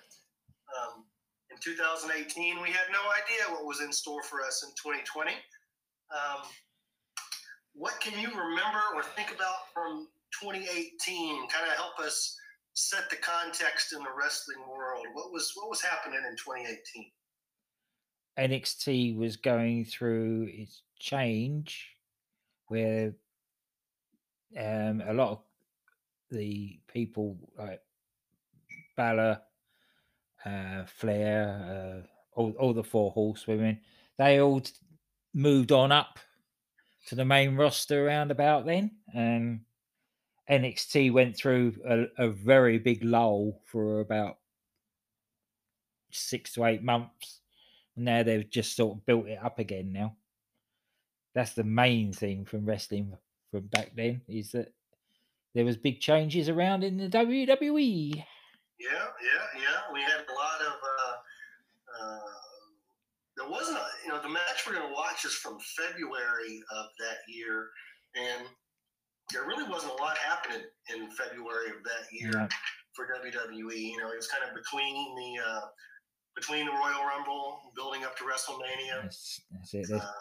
Um, 0.74 1.06
in 1.52 1.58
2018, 1.62 2.62
we 2.62 2.70
had 2.70 2.90
no 2.92 3.02
idea 3.14 3.54
what 3.54 3.66
was 3.66 3.82
in 3.82 3.92
store 3.92 4.24
for 4.24 4.42
us 4.42 4.64
in 4.64 4.70
2020. 4.72 5.32
Um, 6.12 6.42
what 7.74 8.00
can 8.00 8.18
you 8.20 8.30
remember 8.30 8.82
or 8.96 9.04
think 9.04 9.32
about 9.34 9.70
from 9.74 10.08
2018? 10.42 11.48
Kind 11.50 11.68
of 11.68 11.76
help 11.78 12.00
us 12.00 12.38
set 12.76 13.10
the 13.10 13.16
context 13.16 13.94
in 13.94 14.00
the 14.00 14.10
wrestling 14.18 14.60
world. 14.70 15.08
What 15.14 15.32
was 15.32 15.52
what 15.56 15.70
was 15.70 15.82
happening 15.82 16.20
in 16.30 16.36
2018? 16.36 17.12
NXT 18.38 19.18
was 19.18 19.38
going 19.38 19.86
through 19.86 20.50
its 20.52 20.84
change, 21.00 21.90
where 22.68 23.14
um, 24.60 25.02
a 25.08 25.14
lot 25.14 25.32
of 25.32 25.40
the 26.32 26.80
people 26.88 27.38
like 27.58 27.80
Balor, 28.98 29.40
uh, 30.46 30.84
Flair, 30.86 32.04
uh, 32.04 32.40
all, 32.40 32.52
all 32.60 32.74
the 32.74 32.84
four 32.84 33.12
horsewomen, 33.12 33.80
they 34.18 34.42
all 34.42 34.62
moved 35.34 35.72
on 35.72 35.94
up 35.94 36.20
to 37.08 37.16
the 37.16 37.26
main 37.26 37.56
roster 37.56 38.06
around 38.06 38.32
about 38.32 38.66
then. 38.66 38.92
And 39.14 39.62
NXT 40.50 41.12
went 41.12 41.36
through 41.36 41.76
a, 41.88 42.26
a 42.26 42.30
very 42.30 42.78
big 42.78 43.04
lull 43.04 43.62
for 43.66 44.00
about 44.00 44.38
six 46.12 46.54
to 46.54 46.66
eight 46.66 46.84
months. 46.84 47.42
And 47.96 48.06
now 48.06 48.24
they've 48.24 48.50
just 48.50 48.76
sort 48.76 48.98
of 48.98 49.06
built 49.06 49.28
it 49.28 49.40
up 49.44 49.60
again 49.60 49.92
now. 49.92 50.16
That's 51.34 51.54
the 51.54 51.64
main 51.64 52.14
thing 52.14 52.46
from 52.46 52.66
wrestling 52.66 53.18
from 53.52 53.68
back 53.68 53.92
then 53.96 54.22
is 54.28 54.52
that 54.52 54.74
there 55.54 55.66
was 55.66 55.78
big 55.78 56.00
changes 56.00 56.50
around 56.50 56.84
in 56.84 56.98
the. 56.98 57.08
WWE. 57.08 58.16
Yeah, 58.16 58.24
yeah, 58.80 59.62
yeah. 59.62 59.94
We 59.94 60.02
had 60.02 60.20
a 60.20 60.34
lot 60.34 60.62
of. 60.62 60.74
Uh, 60.84 62.04
uh, 62.04 62.20
there 63.38 63.50
wasn't 63.50 63.78
a, 63.78 63.86
you 64.06 64.12
know, 64.12 64.22
the 64.22 64.30
match 64.30 64.66
we're 64.68 64.76
going 64.76 64.88
to 64.88 64.94
watch 64.94 65.26
is 65.26 65.34
from 65.34 65.58
February 65.60 66.62
of 66.76 66.86
that 67.00 67.20
year, 67.28 67.70
and 68.16 68.48
there 69.34 69.44
really 69.46 69.68
wasn't 69.70 69.92
a 69.94 70.02
lot 70.02 70.18
happening 70.18 70.62
in 70.94 71.10
February 71.12 71.70
of 71.70 71.84
that 71.84 72.06
year 72.12 72.32
Yeah. 72.34 72.48
for 72.94 73.08
WWE. 73.08 73.76
You 73.92 73.98
know, 73.98 74.12
it 74.12 74.18
was 74.18 74.28
kind 74.28 74.44
of 74.48 74.56
between 74.56 75.16
the 75.16 75.42
uh, 75.44 75.62
between 76.36 76.66
the 76.66 76.72
Royal 76.72 77.06
Rumble, 77.06 77.72
building 77.76 78.04
up 78.04 78.18
to 78.18 78.24
WrestleMania. 78.26 79.02
That's, 79.04 79.42
that's 79.52 79.74
it. 79.74 79.88
There's- 79.88 80.04
Uh, 80.04 80.12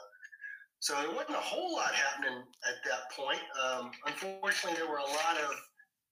so 0.80 0.94
there 1.00 1.10
wasn't 1.10 1.36
a 1.36 1.40
whole 1.40 1.72
lot 1.74 1.94
happening 1.94 2.44
at 2.68 2.74
that 2.84 3.10
point. 3.16 3.40
Um, 3.62 3.90
unfortunately, 4.06 4.78
there 4.78 4.88
were 4.90 4.98
a 4.98 5.02
lot 5.02 5.38
of 5.42 5.50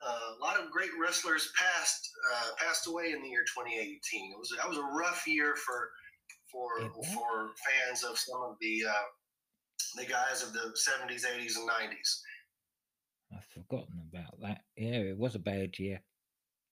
uh, 0.05 0.35
a 0.37 0.41
lot 0.41 0.59
of 0.59 0.71
great 0.73 0.91
wrestlers 1.01 1.53
passed 1.57 2.11
uh, 2.35 2.51
passed 2.59 2.87
away 2.89 3.13
in 3.13 3.23
the 3.23 3.29
year 3.29 3.45
2018. 3.45 4.33
It 4.33 4.39
was 4.39 4.53
that 4.57 4.69
was 4.69 4.79
a 4.79 4.83
rough 4.83 5.27
year 5.27 5.55
for 5.57 5.91
for 6.51 6.81
for 7.15 7.53
fans 7.69 8.03
of 8.03 8.19
some 8.19 8.41
of 8.43 8.57
the 8.61 8.85
uh, 8.89 9.05
the 9.97 10.07
guys 10.07 10.43
of 10.43 10.53
the 10.55 10.73
70s, 10.75 11.25
80s, 11.27 11.57
and 11.59 11.69
90s. 11.69 12.21
Forgotten 13.69 14.09
about 14.13 14.41
that. 14.41 14.63
Yeah, 14.77 14.99
it 15.13 15.19
was 15.19 15.35
a 15.35 15.39
bad 15.39 15.79
year. 15.79 16.01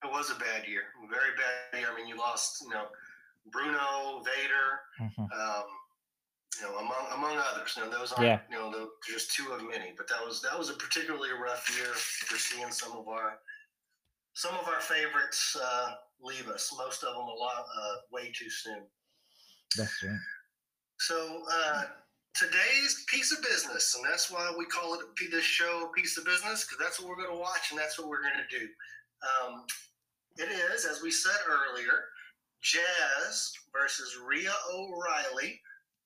It 0.03 0.11
was 0.11 0.31
a 0.31 0.35
bad 0.35 0.67
year, 0.67 0.83
very 1.11 1.29
bad 1.37 1.79
year. 1.79 1.89
I 1.91 1.95
mean, 1.95 2.07
you 2.07 2.17
lost, 2.17 2.61
you 2.61 2.69
know, 2.69 2.87
Bruno, 3.51 4.23
Vader, 4.23 4.81
Mhm. 4.99 5.31
um, 5.31 5.67
you 6.59 6.63
know, 6.63 6.77
among 6.79 7.11
among 7.11 7.37
others. 7.37 7.75
You 7.77 7.83
know, 7.83 7.89
those 7.91 8.11
aren't, 8.11 8.27
Yeah. 8.27 8.41
you 8.49 8.55
know, 8.57 8.71
those, 8.71 8.89
just 9.07 9.31
two 9.31 9.51
of 9.53 9.61
many. 9.63 9.93
But 9.95 10.07
that 10.07 10.23
was 10.25 10.41
that 10.41 10.57
was 10.57 10.69
a 10.69 10.73
particularly 10.73 11.31
rough 11.31 11.69
year 11.77 11.93
for 11.93 12.37
seeing 12.37 12.71
some 12.71 12.93
of 12.93 13.07
our 13.07 13.39
some 14.33 14.55
of 14.55 14.67
our 14.67 14.81
favorites 14.81 15.55
uh, 15.55 15.95
leave 16.19 16.47
us. 16.49 16.71
Most 16.77 17.03
of 17.03 17.13
them 17.13 17.27
a 17.27 17.33
lot 17.33 17.65
uh, 17.75 17.95
way 18.11 18.31
too 18.31 18.49
soon. 18.49 18.89
That's 19.77 20.03
right. 20.03 20.19
So 20.99 21.45
uh, 21.49 21.87
today's 22.35 23.05
piece 23.07 23.31
of 23.31 23.41
business, 23.41 23.95
and 23.95 24.05
that's 24.09 24.31
why 24.31 24.53
we 24.57 24.65
call 24.65 24.93
it 24.95 25.01
this 25.31 25.43
show 25.43 25.89
a 25.89 25.99
piece 25.99 26.17
of 26.17 26.25
business 26.25 26.65
because 26.65 26.77
that's 26.79 26.99
what 26.99 27.09
we're 27.09 27.15
going 27.15 27.35
to 27.35 27.39
watch 27.39 27.71
and 27.71 27.79
that's 27.79 27.99
what 27.99 28.07
we're 28.07 28.21
going 28.21 28.33
to 28.33 28.59
do. 28.59 28.65
Um, 29.21 29.65
it 30.37 30.49
is, 30.49 30.85
as 30.85 31.01
we 31.01 31.11
said 31.11 31.37
earlier, 31.47 32.05
Jazz 32.61 33.53
versus 33.73 34.17
Rhea 34.25 34.53
O'Reilly. 34.73 35.59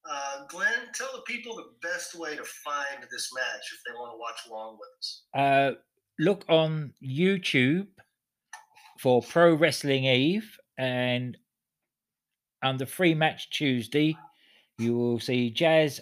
Uh, 0.09 0.45
Glenn, 0.47 0.91
tell 0.93 1.09
the 1.15 1.21
people 1.21 1.55
the 1.55 1.71
best 1.81 2.15
way 2.15 2.35
to 2.35 2.43
find 2.43 3.03
this 3.11 3.31
match 3.33 3.73
if 3.73 3.79
they 3.85 3.93
want 3.93 4.13
to 4.13 4.19
watch 4.19 4.39
along 4.49 4.77
with 4.79 4.89
us. 4.99 5.23
Uh, 5.33 5.71
look 6.19 6.45
on 6.47 6.93
YouTube 7.03 7.87
for 8.99 9.21
Pro 9.21 9.55
Wrestling 9.55 10.05
Eve, 10.05 10.57
and 10.77 11.37
under 12.61 12.85
Free 12.85 13.15
Match 13.15 13.49
Tuesday, 13.49 14.15
you 14.77 14.95
will 14.95 15.19
see 15.19 15.49
Jazz 15.49 15.99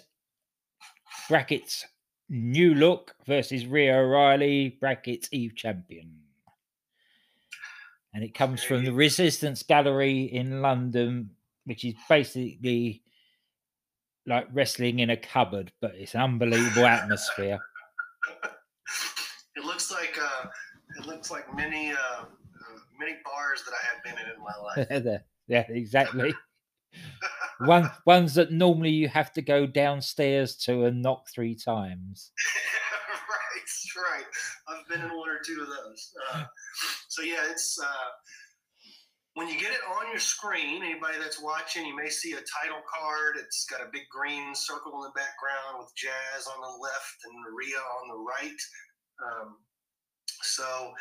brackets 1.28 1.84
new 2.28 2.74
look 2.74 3.14
versus 3.26 3.66
Rhea 3.66 3.96
O'Reilly 3.96 4.76
brackets 4.80 5.28
Eve 5.32 5.54
champion. 5.54 6.12
And 8.12 8.22
it 8.22 8.34
comes 8.34 8.62
from 8.62 8.84
the 8.84 8.92
Resistance 8.92 9.62
Gallery 9.62 10.22
in 10.22 10.62
London, 10.62 11.30
which 11.64 11.84
is 11.84 11.94
basically 12.08 13.02
like 14.26 14.46
wrestling 14.52 15.00
in 15.00 15.10
a 15.10 15.16
cupboard, 15.16 15.72
but 15.80 15.94
it's 15.96 16.14
an 16.14 16.20
unbelievable 16.20 16.86
atmosphere. 16.86 17.58
It 19.56 19.64
looks 19.64 19.92
like 19.92 20.18
uh, 20.20 20.48
it 20.98 21.06
looks 21.06 21.30
like 21.30 21.54
many 21.54 21.92
uh, 21.92 22.22
uh, 22.22 22.26
many 22.98 23.12
bars 23.24 23.62
that 23.64 23.72
I 23.72 23.86
have 23.86 24.02
been 24.02 24.14
in 24.24 24.34
in 24.34 24.40
my 24.42 25.12
life. 25.12 25.20
Yeah, 25.46 25.64
exactly. 25.68 26.34
One 27.60 27.90
ones 28.04 28.34
that 28.34 28.52
normally 28.52 28.90
you 28.90 29.08
have 29.08 29.32
to 29.34 29.42
go 29.42 29.66
downstairs 29.66 30.56
to 30.64 30.84
and 30.84 31.02
knock 31.02 31.28
three 31.28 31.54
times. 31.54 32.32
right, 33.30 34.02
right. 34.12 34.24
I've 34.68 34.88
been 34.88 35.00
in 35.00 35.16
one 35.16 35.28
or 35.28 35.38
two 35.44 35.60
of 35.62 35.68
those. 35.68 36.12
Uh, 36.32 36.44
so 37.08 37.22
yeah, 37.22 37.44
it's 37.50 37.78
uh, 37.80 38.10
when 39.34 39.48
you 39.48 39.58
get 39.58 39.72
it 39.72 39.80
on 39.98 40.10
your 40.10 40.20
screen. 40.20 40.82
Anybody 40.82 41.18
that's 41.20 41.42
watching, 41.42 41.86
you 41.86 41.96
may 41.96 42.08
see 42.08 42.32
a 42.32 42.42
title 42.62 42.82
card. 42.88 43.36
It's 43.38 43.66
got 43.66 43.80
a 43.80 43.90
big 43.92 44.08
green 44.10 44.54
circle 44.54 44.92
in 44.96 45.02
the 45.02 45.14
background 45.14 45.78
with 45.78 45.92
Jazz 45.96 46.46
on 46.46 46.60
the 46.60 46.82
left 46.82 47.16
and 47.24 47.34
Rhea 47.54 47.78
on 47.78 48.08
the 48.08 48.18
right. 48.18 48.60
Um, 49.22 49.56
so 50.42 50.92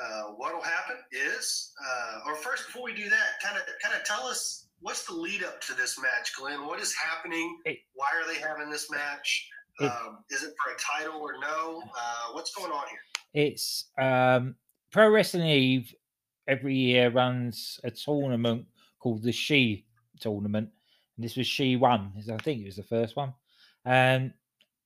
uh, 0.00 0.22
what'll 0.36 0.62
happen 0.62 0.96
is, 1.12 1.72
uh, 1.84 2.20
or 2.26 2.36
first 2.36 2.66
before 2.66 2.84
we 2.84 2.94
do 2.94 3.08
that, 3.08 3.40
kind 3.42 3.56
of 3.56 3.64
kind 3.82 3.94
of 3.94 4.04
tell 4.04 4.26
us 4.26 4.67
what's 4.80 5.04
the 5.06 5.14
lead 5.14 5.42
up 5.42 5.60
to 5.62 5.74
this 5.74 5.98
match, 6.00 6.32
Glenn. 6.38 6.66
What 6.66 6.80
is 6.80 6.94
happening? 6.94 7.58
Why 7.94 8.06
are 8.14 8.32
they 8.32 8.40
having 8.40 8.70
this 8.70 8.90
match? 8.90 9.48
Um, 9.80 10.18
is 10.30 10.42
it 10.42 10.54
for 10.62 10.72
a 10.72 10.76
title 10.76 11.20
or 11.20 11.34
no? 11.40 11.82
Uh, 11.96 12.32
what's 12.32 12.52
going 12.54 12.72
on 12.72 12.84
here? 12.88 13.44
It's 13.44 13.90
um, 13.98 14.56
Pro 14.90 15.08
Wrestling 15.08 15.46
Eve 15.46 15.94
every 16.48 16.74
year 16.74 17.10
runs 17.10 17.78
a 17.84 17.90
tournament 17.90 18.66
called 18.98 19.22
the 19.22 19.32
She 19.32 19.86
Tournament, 20.18 20.68
and 21.16 21.24
this 21.24 21.36
was 21.36 21.46
She 21.46 21.76
One. 21.76 22.12
I 22.16 22.36
think 22.38 22.62
it 22.62 22.66
was 22.66 22.76
the 22.76 22.82
first 22.82 23.14
one, 23.14 23.32
and 23.84 24.32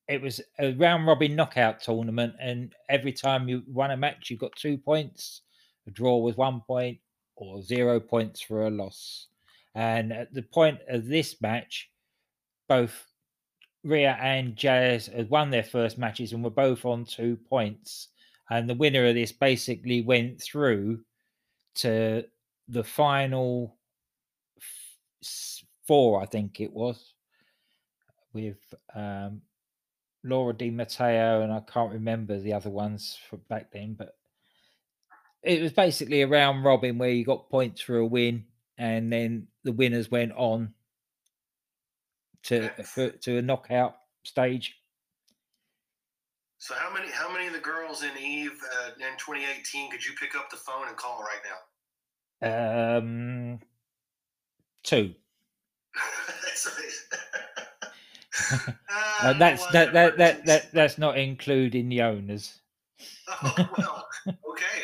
it 0.07 0.21
was 0.21 0.41
a 0.59 0.73
round 0.73 1.07
robin 1.07 1.35
knockout 1.35 1.81
tournament. 1.81 2.35
And 2.39 2.75
every 2.89 3.13
time 3.13 3.47
you 3.47 3.63
won 3.67 3.91
a 3.91 3.97
match, 3.97 4.29
you 4.29 4.37
got 4.37 4.55
two 4.55 4.77
points. 4.77 5.41
A 5.87 5.91
draw 5.91 6.17
was 6.19 6.37
one 6.37 6.61
point, 6.67 6.99
or 7.35 7.63
zero 7.63 7.99
points 7.99 8.41
for 8.41 8.67
a 8.67 8.69
loss. 8.69 9.27
And 9.75 10.13
at 10.13 10.33
the 10.33 10.43
point 10.43 10.79
of 10.87 11.07
this 11.07 11.41
match, 11.41 11.89
both 12.67 13.07
Rhea 13.83 14.17
and 14.21 14.55
Jazz 14.55 15.07
had 15.07 15.29
won 15.29 15.49
their 15.49 15.63
first 15.63 15.97
matches 15.97 16.31
and 16.31 16.43
were 16.43 16.49
both 16.49 16.85
on 16.85 17.05
two 17.05 17.37
points. 17.49 18.09
And 18.49 18.69
the 18.69 18.75
winner 18.75 19.05
of 19.05 19.15
this 19.15 19.31
basically 19.31 20.01
went 20.01 20.41
through 20.41 21.01
to 21.75 22.25
the 22.67 22.83
final 22.83 23.75
four, 25.87 26.21
I 26.21 26.25
think 26.25 26.59
it 26.59 26.71
was, 26.71 27.13
with 28.33 28.57
um, 28.95 29.41
Laura 30.23 30.53
Di 30.53 30.69
Matteo, 30.69 31.41
and 31.41 31.51
I 31.51 31.61
can't 31.61 31.91
remember 31.91 32.39
the 32.39 32.53
other 32.53 32.69
ones 32.69 33.17
from 33.29 33.41
back 33.49 33.71
then, 33.71 33.93
but 33.93 34.15
it 35.41 35.61
was 35.61 35.73
basically 35.73 36.21
a 36.21 36.27
round 36.27 36.63
robin 36.63 36.97
where 36.97 37.09
you 37.09 37.25
got 37.25 37.49
points 37.49 37.81
for 37.81 37.97
a 37.97 38.05
win, 38.05 38.45
and 38.77 39.11
then 39.11 39.47
the 39.63 39.71
winners 39.71 40.09
went 40.09 40.31
on 40.33 40.73
to 42.43 42.69
for, 42.83 43.09
to 43.09 43.37
a 43.37 43.41
knockout 43.41 43.97
stage. 44.23 44.77
So 46.57 46.75
how 46.75 46.93
many 46.93 47.09
how 47.11 47.31
many 47.31 47.47
of 47.47 47.53
the 47.53 47.59
girls 47.59 48.03
in 48.03 48.11
Eve 48.17 48.57
uh, 48.81 48.91
in 48.95 49.17
2018 49.17 49.91
could 49.91 50.05
you 50.05 50.13
pick 50.19 50.35
up 50.35 50.49
the 50.49 50.57
phone 50.57 50.87
and 50.87 50.95
call 50.95 51.21
right 51.21 51.41
now? 52.41 52.97
Um, 52.97 53.59
two. 54.83 55.13
That's 56.43 56.67
Uh, 59.21 59.33
that's 59.33 59.65
that, 59.67 59.93
that 59.93 60.17
that 60.17 60.45
that 60.45 60.71
that's 60.73 60.97
not 60.97 61.17
including 61.17 61.89
the 61.89 62.01
owners. 62.01 62.59
Oh, 63.29 63.69
well, 63.77 64.07
okay. 64.27 64.83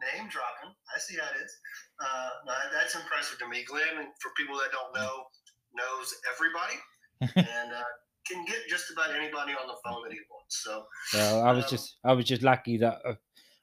Name 0.00 0.28
dropping. 0.28 0.74
I 0.94 0.98
see 0.98 1.16
how 1.16 1.28
it 1.30 1.44
is. 1.44 1.59
Uh, 2.00 2.30
that's 2.72 2.94
impressive 2.94 3.38
to 3.38 3.48
me. 3.48 3.64
Glenn, 3.64 4.08
for 4.20 4.30
people 4.36 4.56
that 4.56 4.70
don't 4.72 4.94
know, 4.94 5.24
knows 5.74 6.14
everybody 6.32 6.78
and 7.36 7.72
uh, 7.72 7.82
can 8.26 8.44
get 8.46 8.66
just 8.68 8.90
about 8.90 9.10
anybody 9.14 9.52
on 9.52 9.66
the 9.68 9.74
phone 9.84 10.02
that 10.04 10.12
he 10.12 10.18
wants. 10.30 10.62
So, 10.64 10.86
So 11.08 11.40
I 11.40 11.52
was 11.52 11.64
Um, 11.64 11.70
just 11.70 11.96
I 12.04 12.12
was 12.12 12.24
just 12.24 12.42
lucky 12.42 12.78
that 12.78 13.00
uh, 13.04 13.14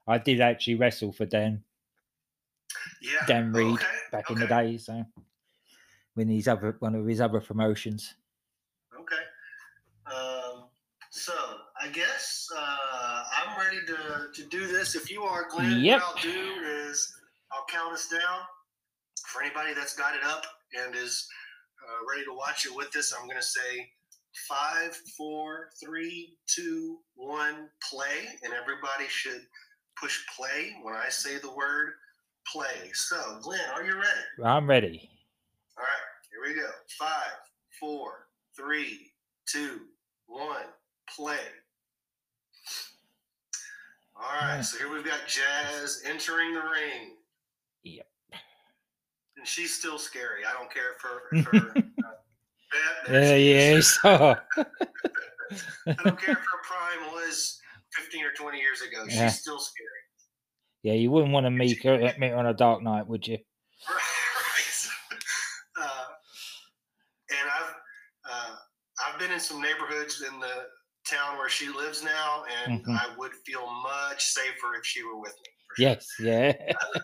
I 0.08 0.18
did 0.20 0.40
actually 0.42 0.76
wrestle 0.76 1.12
for 1.12 1.26
Dan 1.26 1.64
yeah. 3.02 3.26
Dan 3.28 3.52
Read 3.52 3.74
okay, 3.74 3.86
back 4.12 4.30
in 4.30 4.38
the 4.40 4.46
okay, 4.46 4.72
day. 4.72 4.78
So 4.78 5.04
when 6.14 6.28
he's 6.30 6.48
other 6.48 6.76
one 6.80 6.96
of 6.96 7.06
his 7.06 7.22
other 7.22 7.40
promotions. 7.42 8.16
Okay. 8.94 9.24
Um, 10.06 10.66
so, 11.10 11.34
I 11.82 11.88
guess 11.90 12.48
uh, 12.56 13.24
I'm 13.40 13.58
ready 13.60 13.86
to, 13.88 14.28
to 14.34 14.50
do 14.50 14.68
this. 14.68 14.96
If 14.96 15.12
you 15.12 15.24
are, 15.24 15.48
Glenn, 15.50 15.80
Yep. 15.82 16.02
what 16.02 16.18
I'll 16.18 16.24
do 16.24 16.54
is 16.90 17.14
Count 17.70 17.94
us 17.94 18.08
down. 18.08 18.40
For 19.28 19.42
anybody 19.42 19.74
that's 19.74 19.96
got 19.96 20.16
it 20.16 20.24
up 20.24 20.46
and 20.80 20.96
is 20.96 21.28
uh, 21.84 22.06
ready 22.10 22.24
to 22.26 22.34
watch 22.34 22.66
it 22.66 22.76
with 22.76 22.96
us, 22.96 23.14
I'm 23.14 23.28
going 23.28 23.40
to 23.40 23.46
say 23.46 23.90
five, 24.48 24.96
four, 25.18 25.70
three, 25.84 26.38
two, 26.48 27.00
one, 27.16 27.70
play. 27.90 28.28
And 28.44 28.54
everybody 28.54 29.06
should 29.10 29.42
push 30.00 30.20
play 30.38 30.76
when 30.84 30.96
I 30.96 31.10
say 31.10 31.38
the 31.38 31.54
word 31.54 31.94
play. 32.52 32.92
So, 32.94 33.40
Glenn, 33.42 33.60
are 33.76 33.84
you 33.84 33.96
ready? 33.96 34.46
I'm 34.46 34.70
ready. 34.70 35.10
All 35.78 35.84
right, 35.84 36.08
here 36.32 36.56
we 36.56 36.62
go. 36.62 36.70
Five, 36.98 37.38
four, 37.80 38.28
three, 38.56 39.12
two, 39.46 39.82
one, 40.28 40.66
play. 41.16 41.38
Alright. 44.16 44.66
so 44.66 44.78
here 44.80 44.92
we've 44.92 45.06
got 45.06 45.20
Jazz 45.28 46.02
entering 46.06 46.54
the 46.54 46.62
ring. 46.62 47.17
Yep. 47.84 48.08
And 49.38 49.48
she's 49.48 49.74
still 49.74 50.00
scary. 50.00 50.46
I 50.46 50.54
don't 50.54 50.72
care 50.72 50.96
for 51.00 51.22
for 51.44 51.78
uh, 53.10 53.34
he 53.36 53.54
is. 53.54 53.98
Oh, 54.04 54.36
I 54.58 56.04
don't 56.04 56.20
care 56.20 56.34
if 56.34 56.40
her 56.40 56.62
prime 56.64 57.14
was 57.14 57.60
15 57.96 58.26
or 58.26 58.32
20 58.32 58.60
years 58.60 58.82
ago. 58.82 59.04
She's 59.08 59.18
Yeah. 59.18 59.30
still 59.30 59.60
scary. 59.60 59.88
Yeah, 60.84 60.94
you 60.94 61.10
wouldn't 61.12 61.32
want 61.34 61.46
to 61.46 61.52
meet 61.52 61.84
her, 61.84 61.98
meet 62.20 62.30
her 62.30 62.36
on 62.38 62.46
a 62.48 62.54
dark 62.54 62.82
night, 62.84 63.08
would 63.08 63.28
you? 63.28 63.38
right. 63.90 64.88
Uh, 65.80 66.06
and 67.32 67.50
I've 67.50 67.74
uh, 68.30 68.56
I've 69.06 69.20
been 69.20 69.32
in 69.32 69.40
some 69.40 69.62
neighborhoods 69.62 70.22
in 70.22 70.40
the 70.40 70.66
town 71.08 71.38
where 71.38 71.50
she 71.50 71.70
lives 71.70 72.04
now, 72.04 72.44
and 72.66 72.84
Mhm. 72.84 72.90
I 72.90 73.16
would 73.18 73.32
feel 73.46 73.66
much 73.84 74.24
safer 74.24 74.76
if 74.80 74.86
she 74.86 75.04
were 75.04 75.20
with 75.20 75.34
me. 75.44 75.50
sure. 75.78 75.90
Yes, 75.90 76.08
yeah, 76.20 76.54
Uh, 76.96 77.00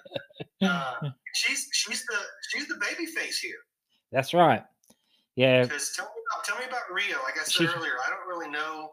she's 1.33 1.67
she's 1.73 2.05
the 2.05 2.17
she's 2.49 2.67
the 2.67 2.75
baby 2.75 3.05
face 3.05 3.39
here. 3.39 3.57
that's 4.11 4.33
right. 4.33 4.63
Yeah, 5.35 5.63
Because 5.63 5.93
tell 5.95 6.05
me 6.05 6.11
about 6.31 6.43
tell 6.45 6.57
me 6.59 6.65
about 6.65 6.81
Rhea. 6.93 7.15
Like 7.23 7.35
I 7.39 7.43
said 7.43 7.51
She- 7.53 7.65
earlier, 7.65 7.93
I 8.05 8.09
don't 8.09 8.27
really 8.27 8.49
know 8.51 8.91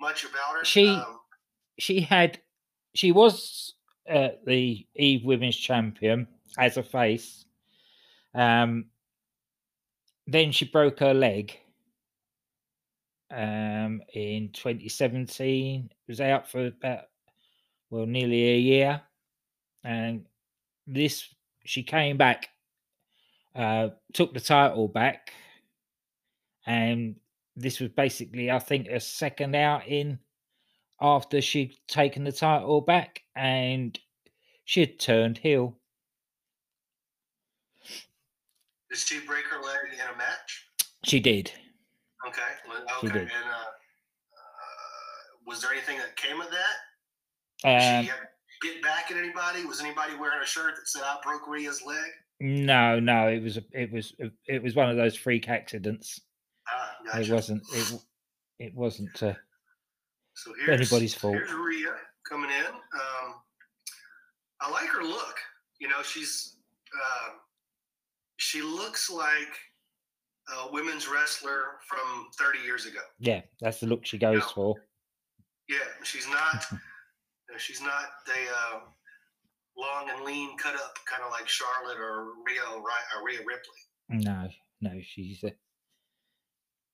much 0.00 0.24
about 0.24 0.56
her. 0.58 0.64
She- 0.64 0.88
um, 0.88 1.18
she 1.78 2.00
had, 2.00 2.38
she 2.94 3.12
was 3.12 3.74
uh, 4.08 4.28
the 4.46 4.86
Eve 4.96 5.24
Women's 5.24 5.56
Champion 5.56 6.26
as 6.58 6.76
a 6.76 6.82
face. 6.82 7.44
Um, 8.34 8.86
then 10.26 10.52
she 10.52 10.64
broke 10.66 11.00
her 11.00 11.12
leg. 11.14 11.58
Um, 13.30 14.02
in 14.12 14.50
2017, 14.52 15.90
was 16.06 16.20
out 16.20 16.50
for 16.50 16.66
about 16.66 17.04
well 17.88 18.04
nearly 18.06 18.50
a 18.50 18.58
year, 18.58 19.00
and 19.84 20.26
this 20.86 21.28
she 21.64 21.82
came 21.82 22.16
back, 22.16 22.48
uh, 23.54 23.90
took 24.12 24.34
the 24.34 24.40
title 24.40 24.88
back, 24.88 25.32
and 26.66 27.16
this 27.56 27.80
was 27.80 27.90
basically 27.90 28.50
I 28.50 28.58
think 28.58 28.88
a 28.88 29.00
second 29.00 29.54
outing 29.54 30.18
after 31.00 31.40
she'd 31.40 31.74
taken 31.88 32.24
the 32.24 32.32
title 32.32 32.80
back 32.80 33.22
and 33.34 33.98
she'd 34.64 34.98
turned 35.00 35.38
heel. 35.38 35.76
did 38.88 38.98
she 38.98 39.20
break 39.20 39.44
her 39.46 39.60
leg 39.60 39.94
in 39.94 40.00
a 40.14 40.16
match? 40.18 40.66
She 41.04 41.18
did. 41.18 41.50
Okay. 42.26 42.40
well, 42.68 42.84
She 43.00 43.06
Okay. 43.06 43.18
did. 43.20 43.22
And 43.22 43.44
uh, 43.50 43.52
uh, 43.52 43.64
was 45.46 45.62
there 45.62 45.72
anything 45.72 45.98
that 45.98 46.14
came 46.16 46.40
of 46.40 46.48
that? 46.50 47.98
Um, 47.98 48.04
she 48.04 48.10
get 48.62 48.82
back 48.82 49.10
at 49.10 49.16
anybody? 49.16 49.64
Was 49.64 49.80
anybody 49.80 50.14
wearing 50.18 50.42
a 50.42 50.46
shirt 50.46 50.74
that 50.76 50.88
said 50.88 51.02
"I 51.04 51.16
broke 51.22 51.46
Rhea's 51.48 51.82
leg"? 51.84 52.10
no, 52.40 52.98
no, 52.98 53.28
it 53.28 53.40
was 53.42 53.56
a, 53.56 53.62
it 53.72 53.92
was 53.92 54.14
a, 54.20 54.30
it 54.46 54.62
was 54.62 54.74
one 54.74 54.90
of 54.90 54.96
those 54.96 55.16
freak 55.16 55.48
accidents. 55.48 56.20
Ah, 56.68 57.18
It 57.20 57.30
wasn't 57.30 57.62
it 57.72 58.00
it 58.58 58.74
wasn't 58.74 59.22
uh, 59.22 59.34
So 60.34 60.52
here's, 60.64 60.80
anybody's 60.80 61.14
fault. 61.14 61.34
Here's 61.34 61.52
Rhea 61.52 61.94
coming 62.28 62.50
in. 62.50 62.66
Um, 62.66 63.34
I 64.60 64.70
like 64.70 64.88
her 64.88 65.02
look. 65.02 65.36
You 65.80 65.88
know, 65.88 66.02
she's 66.02 66.56
uh, 66.94 67.28
she 68.38 68.62
looks 68.62 69.10
like 69.10 69.52
a 70.56 70.72
women's 70.72 71.06
wrestler 71.08 71.78
from 71.88 72.26
30 72.38 72.58
years 72.64 72.86
ago. 72.86 73.00
yeah, 73.20 73.42
that's 73.60 73.78
the 73.80 73.86
look 73.86 74.04
she 74.04 74.18
goes 74.18 74.40
No. 74.40 74.48
for. 74.54 74.74
Yeah, 75.68 75.76
she's 76.02 76.28
not. 76.28 76.64
you 77.52 77.56
know, 77.56 77.58
she's 77.58 77.82
not 77.82 78.04
the 78.26 78.32
uh, 78.32 78.80
long 79.76 80.08
and 80.10 80.24
lean, 80.24 80.56
cut 80.56 80.74
up 80.74 80.98
kind 81.06 81.22
of 81.22 81.30
like 81.30 81.46
Charlotte 81.46 81.98
or 81.98 82.28
Rio 82.46 82.78
Ri- 82.78 83.16
or 83.16 83.24
Rhea 83.26 83.40
Ripley. 83.40 83.76
No, 84.08 84.48
no, 84.80 84.98
she's 85.02 85.44
a 85.44 85.52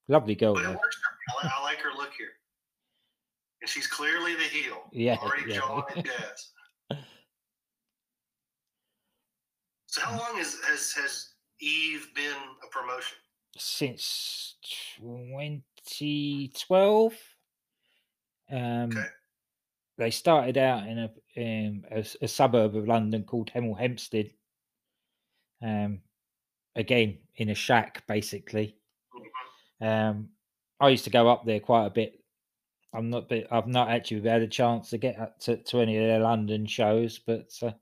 lovely 0.08 0.34
girl. 0.34 0.54
But 0.54 0.64
it 0.64 0.70
works. 0.70 0.98
I, 1.42 1.48
I 1.58 1.62
like 1.62 1.78
her 1.78 1.92
look 1.96 2.10
here, 2.18 2.32
and 3.62 3.70
she's 3.70 3.86
clearly 3.86 4.34
the 4.34 4.42
heel. 4.42 4.82
Yeah, 4.92 5.16
already 5.22 5.52
yeah. 5.52 5.58
jawing 5.60 5.84
Jazz. 6.04 6.50
So 9.90 10.02
how 10.02 10.18
long 10.18 10.36
has 10.36 10.58
has 10.68 10.92
has 10.92 11.30
Eve 11.60 12.08
been 12.14 12.36
a 12.62 12.66
promotion? 12.70 13.16
Since 13.56 14.56
2012. 14.98 17.12
Um, 18.52 18.58
Okay. 18.90 19.06
They 19.98 20.10
started 20.10 20.56
out 20.56 20.86
in 20.86 20.98
a, 20.98 21.10
um, 21.36 21.84
a, 21.90 22.04
a 22.22 22.28
suburb 22.28 22.76
of 22.76 22.86
London 22.86 23.24
called 23.24 23.50
Hemel 23.52 23.78
Hempstead. 23.78 24.30
Um, 25.60 26.00
again, 26.76 27.18
in 27.36 27.50
a 27.50 27.54
shack, 27.54 28.06
basically. 28.06 28.76
Um, 29.80 30.30
I 30.80 30.90
used 30.90 31.04
to 31.04 31.10
go 31.10 31.28
up 31.28 31.44
there 31.44 31.60
quite 31.60 31.86
a 31.86 31.90
bit. 31.90 32.22
I'm 32.94 33.10
not, 33.10 33.28
bit, 33.28 33.48
I've 33.50 33.66
not 33.66 33.90
actually 33.90 34.26
had 34.28 34.42
a 34.42 34.46
chance 34.46 34.90
to 34.90 34.98
get 34.98 35.18
up 35.18 35.40
to, 35.40 35.56
to 35.56 35.80
any 35.80 35.96
of 35.96 36.04
their 36.04 36.20
London 36.20 36.64
shows, 36.66 37.18
but 37.18 37.52
uh, 37.62 37.72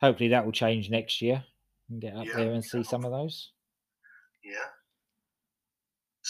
hopefully 0.00 0.30
that 0.30 0.44
will 0.44 0.52
change 0.52 0.90
next 0.90 1.20
year 1.20 1.44
and 1.90 2.00
get 2.00 2.16
up 2.16 2.26
Yeah, 2.26 2.36
there 2.36 2.52
and 2.52 2.64
see 2.64 2.82
some 2.82 3.04
of 3.04 3.12
those. 3.12 3.52
Yeah. 4.42 4.54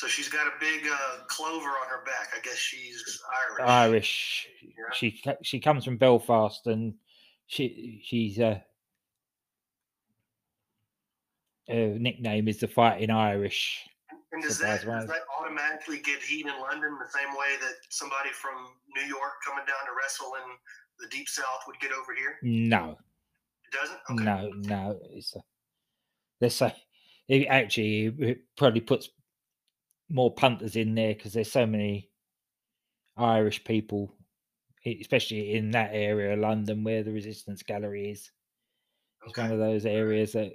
So 0.01 0.07
she's 0.07 0.31
got 0.31 0.47
a 0.47 0.53
big 0.59 0.89
uh, 0.91 1.25
clover 1.27 1.69
on 1.69 1.87
her 1.91 2.03
back. 2.07 2.31
I 2.35 2.41
guess 2.41 2.57
she's 2.57 3.21
Irish. 3.61 3.69
Irish. 3.71 4.49
Yeah. 4.63 4.95
She 4.95 5.23
she 5.43 5.61
comes 5.61 5.85
from 5.85 5.99
Belfast, 5.99 6.67
and 6.69 6.95
she 7.49 8.01
she's 8.03 8.39
uh, 8.41 8.61
her 11.69 11.99
nickname 11.99 12.49
is 12.49 12.61
the 12.61 12.67
Fighting 12.67 13.11
Irish. 13.11 13.87
And 14.33 14.43
does 14.43 14.59
that, 14.61 14.87
does 14.87 15.07
that 15.07 15.21
automatically 15.39 15.99
get 15.99 16.23
heat 16.23 16.47
in 16.47 16.59
London 16.63 16.97
the 16.99 17.11
same 17.11 17.33
way 17.33 17.59
that 17.61 17.75
somebody 17.91 18.31
from 18.31 18.55
New 18.97 19.07
York 19.07 19.33
coming 19.47 19.67
down 19.67 19.85
to 19.85 19.93
wrestle 20.03 20.33
in 20.37 20.57
the 20.99 21.15
deep 21.15 21.29
south 21.29 21.65
would 21.67 21.79
get 21.79 21.91
over 21.93 22.15
here? 22.15 22.39
No, 22.43 22.97
It 23.67 23.77
doesn't? 23.79 23.99
Okay. 24.13 24.25
no, 24.25 24.51
no. 24.55 24.99
It's 25.11 25.37
a, 25.37 25.41
let's 26.41 26.55
say 26.55 26.75
it 27.29 27.49
actually 27.49 28.15
it 28.19 28.39
probably 28.57 28.81
puts 28.81 29.11
more 30.11 30.35
punters 30.35 30.77
in 30.77 30.95
there 30.95 31.15
because 31.15 31.33
there's 31.33 31.51
so 31.51 31.67
many 31.67 32.11
Irish 33.17 33.65
people, 33.65 34.15
especially 34.85 35.55
in 35.55 35.71
that 35.71 35.91
area 35.93 36.35
of 36.35 36.41
London 36.41 36.85
where 36.85 37.03
the 37.03 37.13
Resistance 37.13 37.63
Gallery 37.63 38.11
is. 38.11 38.31
It's 39.27 39.37
one 39.37 39.53
of 39.53 39.59
those 39.59 39.85
areas 39.85 40.33
that 40.33 40.53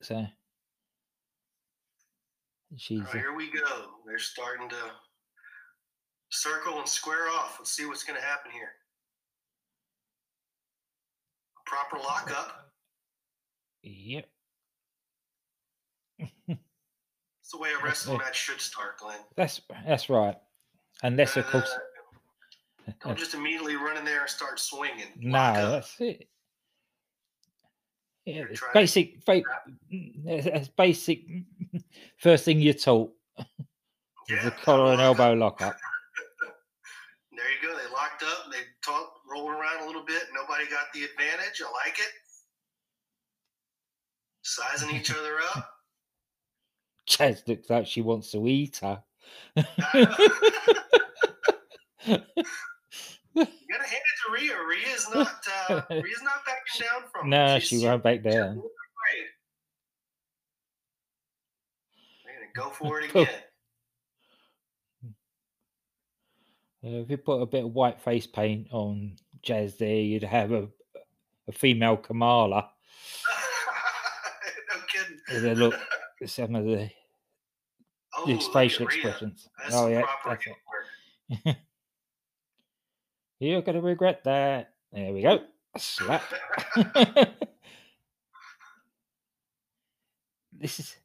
so 0.00 0.24
she's 2.76 3.00
right, 3.00 3.12
here 3.12 3.34
we 3.34 3.50
go. 3.50 3.86
They're 4.06 4.18
starting 4.18 4.68
to 4.68 4.76
circle 6.30 6.78
and 6.78 6.88
square 6.88 7.28
off. 7.28 7.56
Let's 7.58 7.72
see 7.72 7.86
what's 7.86 8.04
going 8.04 8.18
to 8.20 8.24
happen 8.24 8.52
here. 8.52 8.72
Proper 11.66 11.98
lockup. 11.98 12.70
yep. 13.82 14.28
The 17.54 17.60
way 17.60 17.70
a 17.72 17.84
wrestling 17.84 18.18
match 18.18 18.34
should 18.36 18.60
start, 18.60 18.98
Glenn. 18.98 19.18
That's 19.36 19.60
that's 19.86 20.10
right. 20.10 20.34
Unless 21.04 21.36
of 21.36 21.46
course 21.46 21.70
Uh, 22.88 22.92
don't 23.04 23.16
just 23.16 23.34
immediately 23.34 23.76
run 23.76 23.96
in 23.96 24.04
there 24.04 24.22
and 24.22 24.28
start 24.28 24.58
swinging. 24.58 25.06
no, 25.16 25.38
up. 25.38 25.54
that's 25.72 26.00
it. 26.00 26.28
Yeah, 28.24 28.44
it's 28.50 28.60
basic. 28.72 29.24
Ba- 29.24 29.42
that's 30.24 30.46
that's 30.46 30.68
basic. 30.68 31.20
First 32.18 32.44
thing 32.44 32.60
you're 32.60 32.74
taught 32.74 33.12
is 33.38 33.44
Yeah, 34.28 34.44
the 34.46 34.50
collar 34.50 34.92
and 34.92 35.00
elbow 35.00 35.34
lock 35.34 35.62
up. 35.62 35.76
There 37.30 37.44
you 37.50 37.68
go. 37.68 37.76
They 37.78 37.92
locked 37.92 38.24
up. 38.24 38.50
They 38.50 38.58
talked, 38.84 39.20
rolled 39.30 39.50
around 39.52 39.84
a 39.84 39.86
little 39.86 40.04
bit. 40.04 40.22
Nobody 40.34 40.64
got 40.68 40.86
the 40.92 41.04
advantage. 41.04 41.62
I 41.64 41.70
like 41.86 41.98
it. 42.00 42.10
Sizing 44.42 44.90
each 44.96 45.12
other 45.12 45.36
up. 45.54 45.70
Jazz 47.06 47.42
looks 47.46 47.68
like 47.70 47.86
she 47.86 48.00
wants 48.02 48.30
to 48.32 48.46
eat 48.48 48.78
her. 48.82 49.02
You 49.56 49.64
gotta 53.36 53.88
hand 53.88 54.02
it 54.04 54.16
to 54.26 54.32
Rhea. 54.32 54.54
Rhea's 54.68 55.08
not 55.12 55.28
uh, 55.68 55.82
Rhea's 55.90 56.22
not 56.22 56.44
backing 56.46 56.80
down 56.80 57.02
from 57.12 57.30
no, 57.30 57.58
She's- 57.58 57.80
she 57.80 57.86
won't 57.86 58.02
back 58.02 58.22
down. 58.22 58.32
afraid. 58.32 58.62
They're 62.24 62.34
gonna 62.34 62.52
go 62.54 62.70
for 62.74 63.00
it 63.00 63.10
again. 63.10 63.28
Uh, 66.84 67.00
if 67.00 67.10
you 67.10 67.16
put 67.16 67.40
a 67.40 67.46
bit 67.46 67.64
of 67.64 67.72
white 67.74 68.00
face 68.00 68.26
paint 68.26 68.68
on 68.70 69.16
Jazz 69.42 69.76
there, 69.76 69.88
you'd 69.96 70.22
have 70.22 70.52
a, 70.52 70.68
a 71.48 71.52
female 71.52 71.96
Kamala. 71.96 72.68
no 74.70 74.80
kidding. 75.32 75.54
Look, 75.54 75.74
some 76.26 76.54
of 76.54 76.64
the 76.64 76.90
Oh, 78.16 78.24
look 78.30 78.52
facial 78.52 78.86
expressions. 78.86 79.48
That's 79.58 79.74
oh 79.74 79.88
yeah, 79.88 80.02
that's 80.24 80.46
it. 81.46 81.56
You're 83.40 83.62
gonna 83.62 83.80
regret 83.80 84.22
that. 84.24 84.74
There 84.92 85.12
we 85.12 85.22
go. 85.22 85.40
A 85.74 85.78
slap. 85.80 86.22
this 90.52 90.78
is 90.78 90.96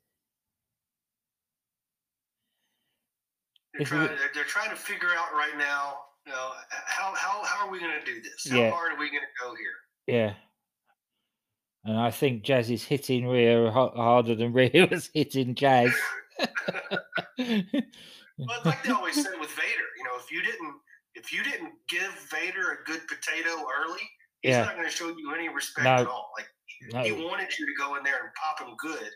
They're 3.73 3.85
trying, 3.85 4.07
they're, 4.07 4.17
they're 4.33 4.43
trying 4.43 4.69
to 4.69 4.75
figure 4.75 5.09
out 5.09 5.33
right 5.33 5.57
now 5.57 5.99
you 6.25 6.31
know, 6.33 6.51
how 6.69 7.13
how 7.15 7.43
how 7.43 7.65
are 7.65 7.71
we 7.71 7.79
going 7.79 7.97
to 7.97 8.05
do 8.05 8.21
this? 8.21 8.47
How 8.49 8.57
Yeah. 8.57 8.71
hard 8.71 8.93
are 8.93 8.99
we 8.99 9.09
going 9.09 9.23
to 9.23 9.43
go 9.43 9.55
here? 9.55 9.73
Yeah. 10.05 10.33
And 11.85 11.97
I 11.97 12.11
think 12.11 12.43
Jazz 12.43 12.69
is 12.69 12.83
hitting 12.83 13.25
Rhea 13.27 13.71
harder 13.71 14.35
than 14.35 14.53
Rhea 14.59 14.87
was 14.89 15.09
hitting 15.13 15.55
Jazz. 15.55 15.91
but 17.37 18.65
like 18.65 18.83
they 18.83 18.91
always 18.91 19.15
said 19.15 19.33
with 19.39 19.49
Vader, 19.51 19.87
you 19.97 20.03
know, 20.03 20.17
if 20.17 20.31
you 20.31 20.41
didn't 20.41 20.73
if 21.15 21.33
you 21.33 21.43
didn't 21.43 21.73
give 21.89 22.11
Vader 22.31 22.71
a 22.71 22.83
good 22.85 23.01
potato 23.07 23.49
early, 23.49 23.99
he's 24.41 24.51
Yeah. 24.51 24.65
not 24.65 24.75
going 24.75 24.87
to 24.87 24.91
show 24.93 25.07
you 25.09 25.33
any 25.35 25.49
respect 25.49 25.83
No. 25.85 25.95
at 25.95 26.07
all. 26.07 26.31
Like 26.37 26.47
he 27.05 27.11
wanted 27.11 27.47
you 27.57 27.65
to 27.65 27.73
go 27.77 27.95
in 27.95 28.03
there 28.03 28.15
and 28.23 28.29
pop 28.35 28.65
him 28.65 28.75
good, 28.77 29.09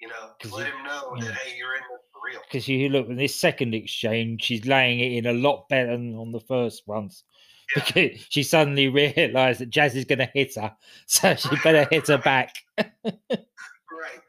you 0.00 0.08
know, 0.08 0.30
to 0.40 0.54
let 0.54 0.66
him 0.68 0.84
know 0.84 1.14
yeah. 1.18 1.24
that 1.26 1.34
hey, 1.34 1.56
you're 1.56 1.74
in 1.74 1.80
this 1.90 2.00
for 2.12 2.20
real. 2.30 2.40
because 2.46 2.68
you 2.68 2.88
look 2.90 3.10
at 3.10 3.16
this 3.16 3.34
second 3.34 3.74
exchange, 3.74 4.42
she's 4.42 4.66
laying 4.66 5.00
it 5.00 5.12
in 5.18 5.26
a 5.26 5.32
lot 5.32 5.68
better 5.68 5.92
than 5.92 6.14
on 6.14 6.30
the 6.32 6.40
first 6.40 6.86
ones. 6.86 7.24
Yeah. 7.74 7.82
Because 7.86 8.26
she 8.28 8.42
suddenly 8.44 8.88
realised 8.88 9.60
that 9.60 9.70
Jazz 9.70 9.96
is 9.96 10.04
going 10.04 10.20
to 10.20 10.30
hit 10.34 10.54
her, 10.54 10.76
so 11.06 11.34
she 11.34 11.48
better 11.64 11.86
hit 11.90 12.06
her 12.08 12.18
back. 12.18 12.54
Right. 12.78 14.20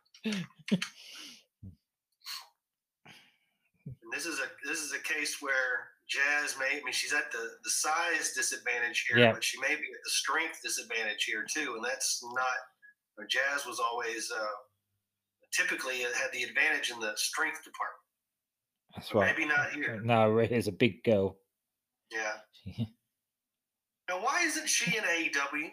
And 3.85 4.11
this 4.13 4.25
is 4.25 4.39
a 4.39 4.47
this 4.67 4.79
is 4.79 4.93
a 4.93 4.99
case 4.99 5.37
where 5.41 5.89
Jazz 6.09 6.55
may 6.59 6.79
I 6.79 6.83
mean 6.83 6.93
she's 6.93 7.13
at 7.13 7.31
the 7.31 7.51
the 7.63 7.69
size 7.69 8.33
disadvantage 8.35 9.05
here, 9.07 9.19
Yeah. 9.19 9.33
but 9.33 9.43
she 9.43 9.59
may 9.59 9.67
be 9.69 9.73
at 9.73 10.03
the 10.03 10.09
strength 10.09 10.61
disadvantage 10.63 11.23
here 11.25 11.45
too, 11.49 11.75
and 11.75 11.83
that's 11.85 12.21
not. 12.23 12.33
you 13.17 13.23
know, 13.23 13.27
Jazz 13.27 13.65
was 13.65 13.79
always 13.79 14.31
uh, 14.31 14.45
typically 15.53 15.99
had 16.01 16.31
the 16.33 16.43
advantage 16.43 16.91
in 16.91 16.99
the 16.99 17.13
strength 17.15 17.63
department. 17.63 18.03
That's 18.95 19.13
right. 19.13 19.35
Maybe 19.37 19.47
not 19.47 19.71
here. 19.71 20.01
No, 20.03 20.29
Rhea's 20.29 20.67
a 20.67 20.71
big 20.71 21.03
girl. 21.03 21.37
Yeah. 22.11 22.85
Now, 24.09 24.23
why 24.23 24.41
isn't 24.45 24.69
she 24.69 24.97
in 24.97 25.03
AEW? 25.03 25.71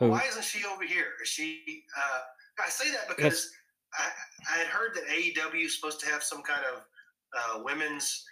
Who? 0.00 0.08
Why 0.10 0.22
isn't 0.28 0.44
she 0.44 0.64
over 0.64 0.84
here? 0.84 1.12
Is 1.22 1.28
she? 1.28 1.84
Uh, 1.96 2.20
I 2.64 2.68
say 2.68 2.90
that 2.90 3.08
because 3.08 3.50
I, 3.94 4.08
I 4.54 4.58
had 4.58 4.66
heard 4.66 4.94
that 4.94 5.04
AEW 5.06 5.66
is 5.66 5.76
supposed 5.76 6.00
to 6.00 6.06
have 6.06 6.22
some 6.22 6.42
kind 6.42 6.62
of 6.72 6.82
uh, 7.36 7.62
women's 7.64 8.24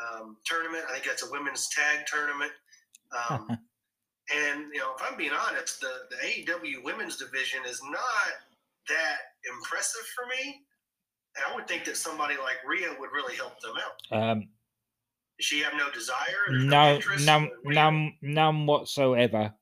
um, 0.00 0.36
tournament. 0.44 0.84
I 0.88 0.94
think 0.94 1.04
that's 1.04 1.26
a 1.26 1.30
women's 1.30 1.68
tag 1.68 2.06
tournament. 2.06 2.52
Um, 3.12 3.48
and 4.34 4.72
you 4.72 4.80
know, 4.80 4.92
if 4.96 5.02
I'm 5.02 5.16
being 5.16 5.32
honest, 5.48 5.80
the 5.80 5.92
the 6.10 6.16
AEW 6.16 6.84
women's 6.84 7.16
division 7.16 7.60
is 7.66 7.80
not 7.82 8.32
that 8.88 9.18
impressive 9.50 10.06
for 10.14 10.26
me. 10.26 10.62
And 11.36 11.44
I 11.48 11.54
would 11.54 11.68
think 11.68 11.84
that 11.84 11.96
somebody 11.96 12.34
like 12.36 12.56
Rhea 12.66 12.88
would 12.98 13.10
really 13.12 13.36
help 13.36 13.60
them 13.60 13.74
out. 13.76 14.30
Um, 14.30 14.48
Does 15.40 15.46
she 15.46 15.60
have 15.60 15.72
no 15.74 15.90
desire? 15.90 16.16
There's 16.50 16.64
no, 16.64 16.94
interest 16.96 17.24
none, 17.24 17.50
none, 17.64 18.12
none 18.20 18.66
whatsoever. 18.66 19.54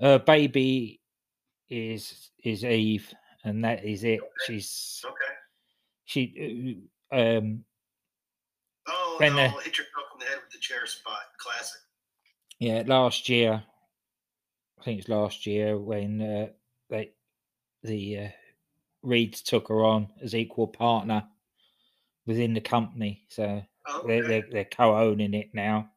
Her 0.00 0.20
baby 0.20 1.00
is 1.68 2.30
is 2.44 2.64
Eve, 2.64 3.12
and 3.42 3.64
that 3.64 3.84
is 3.84 4.04
it. 4.04 4.20
She's 4.46 5.02
Okay. 5.04 5.34
she. 6.04 6.78
uh, 7.10 7.16
Um, 7.38 7.64
Oh, 8.86 9.16
When 9.18 9.34
no, 9.34 9.42
the- 9.42 9.64
hit 9.64 9.78
yourself 9.78 10.06
in 10.14 10.20
the 10.20 10.26
head 10.26 10.38
with 10.44 10.52
the 10.52 10.58
chair 10.60 10.86
spot. 10.86 11.18
Classic. 11.38 11.80
yeah, 12.60 12.84
last 12.86 13.28
year, 13.28 13.64
I 14.78 14.84
think 14.84 15.00
it's 15.00 15.08
last 15.08 15.44
year 15.44 15.76
when 15.76 16.22
uh, 16.22 16.46
they 16.88 17.12
the 17.82 18.18
uh, 18.18 18.28
Reads 19.02 19.42
took 19.42 19.66
her 19.68 19.84
on 19.84 20.12
as 20.22 20.36
equal 20.36 20.68
partner 20.68 21.26
within 22.26 22.54
the 22.54 22.60
company. 22.60 23.24
So 23.28 23.64
Oh, 23.88 24.04
they're, 24.06 24.26
they're, 24.26 24.44
they're 24.50 24.64
co-owning 24.64 25.34
it 25.34 25.50
now. 25.54 25.90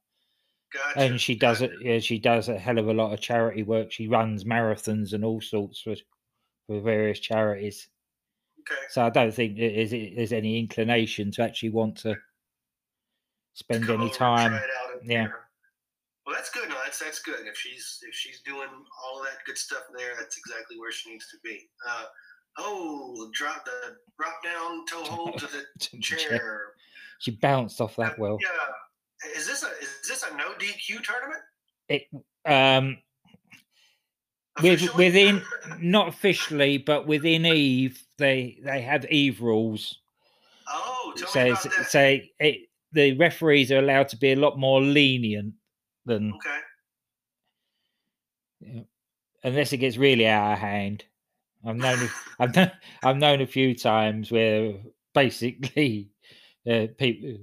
Gotcha. 0.72 1.00
and 1.00 1.20
she 1.20 1.36
does 1.36 1.62
it. 1.62 1.72
Yeah, 1.82 2.00
she 2.00 2.20
does 2.20 2.48
a 2.48 2.58
hell 2.58 2.78
of 2.78 2.88
a 2.88 2.94
lot 2.94 3.12
of 3.12 3.20
charity 3.20 3.64
work. 3.64 3.92
She 3.92 4.08
runs 4.08 4.44
marathons 4.44 5.14
and 5.14 5.26
all 5.26 5.42
sorts 5.42 5.82
for 5.82 5.96
for 6.68 6.80
various 6.80 7.20
charities. 7.20 7.88
Okay. 8.60 8.80
So 8.90 9.04
I 9.04 9.10
don't 9.10 9.34
think 9.34 9.58
there 9.58 9.70
is 9.72 9.90
there's 9.90 10.34
any 10.34 10.60
inclination 10.60 11.32
to 11.32 11.42
actually 11.42 11.72
want 11.72 11.98
to 12.00 12.16
spend 13.54 13.88
Come 13.88 14.02
any 14.02 14.12
time. 14.12 14.62
Yeah. 15.04 15.22
here. 15.22 15.40
Well, 16.26 16.36
that's 16.36 16.52
good. 16.52 16.70
No, 16.70 16.76
that's 16.84 17.00
that's 17.00 17.20
good. 17.24 17.48
If 17.48 17.58
she's 17.58 17.98
if 18.08 18.14
she's 18.14 18.42
doing 18.42 18.70
all 19.04 19.24
that 19.24 19.44
good 19.48 19.58
stuff 19.58 19.84
there, 19.98 20.12
that's 20.20 20.38
exactly 20.38 20.78
where 20.78 20.92
she 20.92 21.10
needs 21.10 21.28
to 21.32 21.38
be. 21.44 21.68
Uh, 21.88 22.04
oh, 22.60 23.32
drop 23.34 23.66
the 23.66 23.96
drop 24.20 24.44
down 24.44 24.86
toe 24.86 25.04
hold 25.12 25.40
to 25.40 25.48
the 25.48 26.00
chair. 26.02 26.74
She 27.20 27.32
bounced 27.32 27.80
off 27.82 27.96
that 27.98 28.18
well. 28.18 28.38
Yeah. 28.42 28.50
Is 29.36 29.46
this 29.46 29.64
a 29.64 29.68
is 29.82 30.08
this 30.08 30.24
a 30.24 30.36
no 30.36 30.54
DQ 30.54 31.04
tournament? 31.04 31.42
It, 31.90 32.04
um, 32.46 32.98
with, 34.62 34.96
within 34.96 35.42
not 35.80 36.08
officially, 36.08 36.78
but 36.78 37.08
within 37.08 37.46
Eve, 37.46 38.02
they 38.18 38.60
they 38.64 38.82
have 38.82 39.06
Eve 39.06 39.42
rules. 39.42 40.00
oh, 40.68 41.14
so 41.16 41.44
me 41.44 41.50
about 41.52 41.64
that. 41.64 41.90
so 41.90 42.18
it, 42.40 42.70
the 42.92 43.14
referees 43.18 43.72
are 43.72 43.80
allowed 43.80 44.10
to 44.10 44.18
be 44.18 44.32
a 44.32 44.36
lot 44.36 44.58
more 44.58 44.82
lenient 44.82 45.54
than 46.06 46.34
okay. 48.64 48.86
unless 49.44 49.74
it 49.74 49.78
gets 49.78 49.98
really 49.98 50.28
out 50.28 50.54
of 50.54 50.60
hand. 50.60 51.04
I've 51.66 51.76
known 51.76 52.10
I've 52.40 52.56
known, 52.56 52.72
I've 53.04 53.18
known 53.18 53.42
a 53.42 53.48
few 53.48 53.76
times 53.76 54.32
where 54.32 54.74
basically 55.14 56.10
uh, 56.68 56.88
people 56.98 57.38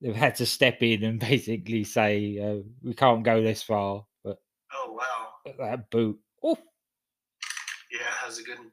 they've 0.00 0.16
had 0.16 0.34
to 0.36 0.46
step 0.46 0.82
in 0.82 1.04
and 1.04 1.20
basically 1.30 1.84
say 1.84 2.38
uh, 2.38 2.62
we 2.82 2.94
can't 2.94 3.22
go 3.22 3.42
this 3.42 3.62
far, 3.62 4.04
but 4.24 4.38
Oh 4.72 4.92
wow. 4.98 5.52
that 5.58 5.90
boot. 5.90 6.18
Oh, 6.42 6.58
Yeah, 7.90 7.98
that's 8.22 8.38
a 8.38 8.42
good. 8.42 8.58
one. 8.58 8.72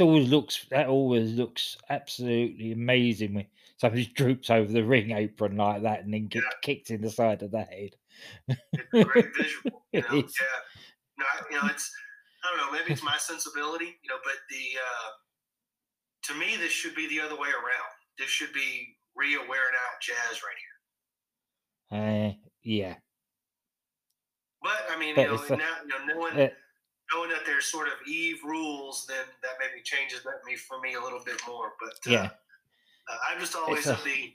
always 0.00 0.28
looks 0.28 0.66
that 0.70 0.88
always 0.88 1.34
looks 1.34 1.76
absolutely 1.90 2.72
amazing 2.72 3.34
when 3.34 3.46
somebody 3.78 4.06
droops 4.06 4.50
over 4.50 4.70
the 4.72 4.82
ring 4.84 5.12
apron 5.12 5.56
like 5.56 5.82
that 5.82 6.00
and 6.04 6.12
then 6.12 6.26
get 6.26 6.42
Yeah. 6.42 6.50
kicked 6.62 6.90
in 6.90 7.00
the 7.00 7.10
side 7.10 7.42
of 7.42 7.52
the 7.52 7.62
head. 7.62 7.96
It's 8.48 8.82
a 9.00 9.04
great 9.04 9.34
visual. 9.36 9.84
You 9.92 10.02
know? 10.02 10.16
Yeah. 10.16 10.22
No, 11.18 11.24
you 11.50 11.56
know, 11.56 11.68
it's 11.70 11.90
I 12.44 12.50
don't 12.56 12.66
know, 12.66 12.78
maybe 12.78 12.92
it's 12.92 13.02
my 13.02 13.16
sensibility, 13.16 13.96
you 14.02 14.10
know, 14.10 14.18
but 14.24 14.34
the 14.50 14.78
uh 14.78 15.10
to 16.26 16.34
me 16.34 16.56
this 16.56 16.72
should 16.72 16.94
be 16.94 17.08
the 17.08 17.20
other 17.20 17.34
way 17.36 17.48
around. 17.48 17.92
This 18.18 18.28
should 18.28 18.52
be 18.52 18.96
Rhea 19.14 19.38
wearing 19.38 19.74
out 19.74 20.00
Jazz 20.02 20.40
right 20.42 20.56
here. 21.90 22.30
Uh, 22.30 22.32
yeah, 22.62 22.94
But 24.62 24.86
I 24.90 24.98
mean, 24.98 25.14
But 25.14 25.22
you 25.22 25.36
know, 25.36 25.42
a- 25.42 25.56
now 25.56 25.74
you 25.86 26.06
know, 26.06 26.14
knowing 26.14 26.32
uh, 26.40 26.48
knowing 27.14 27.30
that 27.30 27.46
there's 27.46 27.66
sort 27.66 27.86
of 27.88 27.94
Eve 28.08 28.38
rules, 28.44 29.06
then 29.08 29.24
that 29.42 29.52
maybe 29.60 29.82
changes 29.84 30.22
that 30.24 30.40
me 30.44 30.56
for 30.56 30.80
me 30.80 30.94
a 30.94 31.00
little 31.00 31.22
bit 31.24 31.40
more. 31.46 31.72
But 31.80 32.10
uh, 32.10 32.14
yeah. 32.14 32.30
uh, 33.08 33.16
I'm 33.30 33.38
just 33.40 33.54
always 33.54 33.86
a- 33.86 33.92
of 33.92 34.02
the 34.04 34.32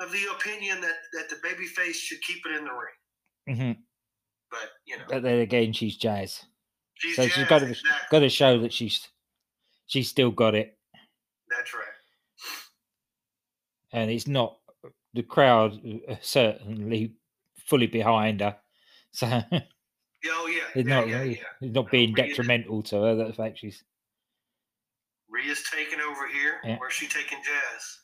of 0.00 0.12
the 0.12 0.24
opinion 0.36 0.80
that 0.82 0.96
that 1.14 1.30
the 1.30 1.36
baby 1.42 1.64
face 1.66 1.96
should 1.96 2.20
keep 2.22 2.44
it 2.44 2.56
in 2.56 2.64
the 2.64 2.70
ring. 2.72 3.56
hmm 3.56 3.80
But 4.50 4.70
you 4.86 4.98
know, 4.98 5.04
But 5.08 5.22
then 5.22 5.38
again, 5.40 5.72
she's 5.72 5.96
Jazz. 5.96 6.44
she's 6.94 7.16
so 7.16 7.26
she's 7.28 7.46
gotta 7.48 7.66
exactly. 7.68 7.90
Got 8.10 8.18
to 8.20 8.28
show 8.28 8.58
that 8.60 8.72
she's 8.74 9.08
she's 9.86 10.08
still 10.10 10.30
got 10.30 10.54
it. 10.54 10.76
That's 11.56 11.74
right. 11.74 11.82
and 13.92 14.10
it's 14.10 14.26
not 14.26 14.58
the 15.14 15.22
crowd 15.22 15.78
uh, 16.08 16.14
certainly 16.22 17.14
fully 17.66 17.86
behind 17.86 18.40
her. 18.40 18.56
So 19.14 19.26
Oh 20.24 20.46
yeah, 20.46 20.62
it's 20.74 20.88
yeah, 20.88 20.94
not 20.94 21.08
yeah, 21.08 21.22
yeah. 21.24 21.32
it's 21.60 21.74
not 21.74 21.84
No, 21.84 21.90
being 21.90 22.14
detrimental 22.14 22.82
to 22.84 22.96
her. 23.02 23.14
The 23.16 23.32
fact 23.34 23.58
she's 23.58 23.82
Rhea's 25.28 25.62
taking 25.70 26.00
over 26.00 26.26
here. 26.28 26.60
Yeah. 26.64 26.78
Where's 26.78 26.94
she 26.94 27.06
taking 27.08 27.38
Jazz? 27.44 27.98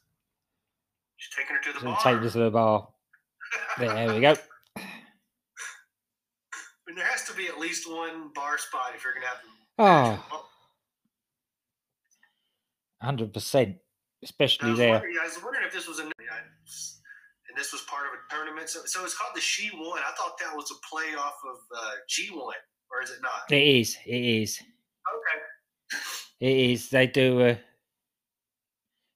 She's 1.17 1.35
taking 1.37 1.57
her 1.57 1.63
to 1.63 1.73
the 1.79 1.85
bar. 1.87 1.99
take 2.03 2.21
this 2.21 2.33
to 2.35 2.41
the 2.41 2.51
bar. 2.51 2.89
There 3.79 4.13
we 4.15 4.21
go. 4.21 4.37
And 6.87 6.97
there 6.97 7.07
has 7.07 7.25
to 7.25 7.35
be 7.35 7.47
at 7.47 7.59
least 7.59 7.89
one 7.91 8.31
bar 8.35 8.59
spot 8.59 8.93
if 8.95 9.05
you're 9.05 9.15
gonna 9.15 9.27
have. 9.27 9.39
Oh, 10.31 10.48
hundred 13.01 13.33
percent, 13.33 13.77
I 13.79 13.81
especially 14.23 14.71
was, 14.71 14.79
there. 14.79 14.97
I 14.97 15.25
was 15.25 15.43
wondering 15.43 15.67
if 15.67 15.73
this 15.73 15.87
was 15.87 15.99
a, 16.01 16.03
and 16.03 16.13
this 17.57 17.73
was 17.73 17.83
part 17.83 18.07
of 18.07 18.13
a 18.13 18.35
tournament. 18.35 18.69
So, 18.69 18.81
so 18.85 19.05
it's 19.05 19.17
called 19.17 19.35
the 19.35 19.41
She 19.41 19.69
One. 19.69 20.01
I 20.01 20.13
thought 20.17 20.39
that 20.39 20.55
was 20.55 20.71
a 20.71 20.95
play 20.95 21.15
off 21.19 21.37
of 21.49 21.57
uh, 21.77 21.91
G 22.09 22.29
One, 22.33 22.55
or 22.93 23.03
is 23.03 23.11
it 23.11 23.21
not? 23.23 23.51
It 23.51 23.67
is. 23.67 23.97
It 24.07 24.25
is. 24.43 24.61
Okay. 24.61 26.01
It 26.41 26.71
is. 26.73 26.91
They 26.91 27.07
do. 27.07 27.41
Uh, 27.41 27.57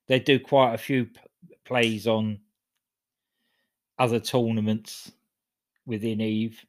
they 0.08 0.18
do 0.18 0.40
quite 0.40 0.74
a 0.74 0.78
few 0.78 1.06
p- 1.06 1.20
plays 1.64 2.06
on 2.06 2.40
other 3.98 4.18
tournaments 4.18 5.12
within 5.86 6.20
Eve. 6.20 6.64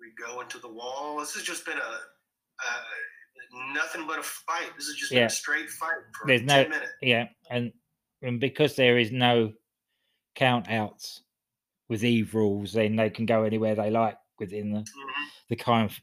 We 0.00 0.08
go 0.26 0.40
into 0.40 0.58
the 0.58 0.68
wall. 0.68 1.20
This 1.20 1.34
has 1.34 1.44
just 1.44 1.64
been 1.64 1.78
a 1.78 1.80
uh, 1.80 2.82
nothing 3.52 4.06
but 4.06 4.18
a 4.18 4.22
fight. 4.22 4.70
This 4.76 4.86
is 4.88 4.96
just 4.96 5.12
Yeah. 5.12 5.26
a 5.26 5.30
straight 5.30 5.70
fight 5.70 5.98
for 6.14 6.26
There's 6.26 6.40
ten 6.44 6.46
no- 6.46 6.76
minutes. 6.76 6.92
Yeah, 7.02 7.28
and 7.50 7.72
and 8.22 8.38
because 8.40 8.76
there 8.76 8.98
is 8.98 9.10
no 9.10 9.52
count 10.34 10.68
outs 10.68 11.22
with 11.88 12.04
Eve 12.04 12.34
rules, 12.34 12.72
then 12.72 12.96
they 12.96 13.10
can 13.10 13.26
go 13.26 13.44
anywhere 13.44 13.74
they 13.74 13.90
like 13.90 14.16
within 14.38 14.70
the, 14.72 14.80
Mhm. 14.80 15.30
the 15.48 15.56
kind 15.56 15.90
of 15.90 16.00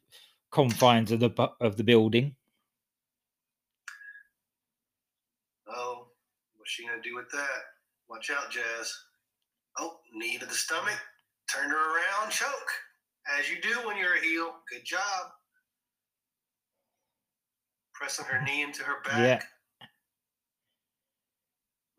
confines 0.51 1.11
of 1.11 1.19
the 1.19 1.29
of 1.61 1.77
the 1.77 1.83
building. 1.83 2.35
Oh, 5.67 6.11
what's 6.55 6.71
she 6.71 6.85
gonna 6.87 7.01
do 7.01 7.15
with 7.15 7.29
that? 7.31 7.63
Watch 8.09 8.29
out, 8.31 8.49
Jazz. 8.51 8.93
Oh, 9.77 10.01
knee 10.13 10.37
to 10.37 10.45
the 10.45 10.53
stomach. 10.55 10.99
Turn 11.47 11.69
her 11.69 11.95
around, 11.97 12.31
choke. 12.31 12.71
As 13.27 13.49
you 13.49 13.61
do 13.61 13.85
when 13.85 13.97
you're 13.97 14.15
a 14.15 14.21
heel. 14.21 14.63
Good 14.69 14.85
job. 14.85 15.31
Pressing 17.97 18.25
her 18.25 18.43
knee 18.45 18.61
into 18.61 18.83
her 18.83 19.01
back. 19.03 19.17
Yeah. 19.81 19.87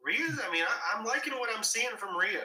Rhea's, 0.01 0.39
I 0.47 0.53
mean, 0.53 0.63
I, 0.63 0.97
I'm 0.99 1.05
liking 1.05 1.33
what 1.35 1.51
I'm 1.55 1.65
seeing 1.65 1.97
from 1.97 2.17
Rhea. 2.17 2.45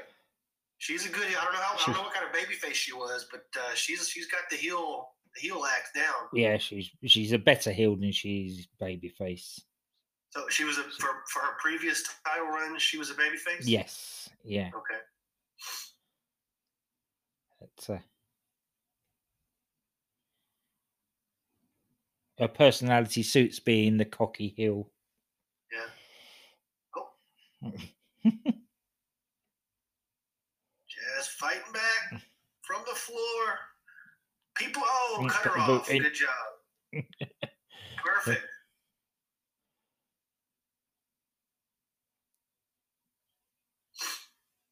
She's 0.80 1.06
a 1.06 1.10
good. 1.10 1.28
I 1.28 1.44
don't 1.44 1.54
know 1.54 1.60
how. 1.60 1.76
I 1.76 1.86
don't 1.86 1.96
know 1.96 2.02
what 2.04 2.14
kind 2.14 2.26
of 2.26 2.34
baby 2.34 2.56
face 2.56 2.76
she 2.76 2.94
was, 2.94 3.28
but 3.32 3.46
uh, 3.56 3.74
she's 3.76 4.10
she's 4.10 4.26
got 4.28 4.42
the 4.50 4.58
heel 4.58 5.10
the 5.36 5.42
heel 5.42 5.64
act 5.66 5.96
down. 5.96 6.28
Yeah, 6.34 6.58
she's 6.58 6.90
she's 7.06 7.32
a 7.32 7.38
better 7.38 7.72
heel 7.72 7.96
than 7.96 8.12
she's 8.12 8.68
babyface. 8.82 9.62
So 10.32 10.50
she 10.50 10.64
was 10.66 10.78
a 10.80 10.84
for 10.84 11.10
for 11.32 11.40
her 11.40 11.56
previous 11.60 12.04
title 12.26 12.48
run. 12.48 12.78
She 12.80 12.98
was 12.98 13.12
a 13.12 13.14
baby 13.14 13.38
face. 13.38 13.68
Yes, 13.68 14.30
yeah, 14.44 14.72
Okay. 14.76 15.00
it's 17.62 17.88
a 17.90 18.04
her 22.40 22.48
personality 22.48 23.24
suits 23.24 23.60
being 23.60 23.98
the 23.98 24.06
cocky 24.06 24.54
heel. 24.58 24.90
Yeah. 25.72 25.90
Cool. 26.94 27.10
Jazz 30.88 31.28
fighting 31.38 31.62
back 31.74 32.22
from 32.62 32.82
the 32.88 32.96
floor. 32.96 33.60
People, 34.56 34.84
oh, 34.86 35.28
cut 35.30 35.54
her 35.54 35.60
off. 35.60 35.88
Good 35.88 36.14
job. 36.14 36.30
Perfect. 38.04 38.46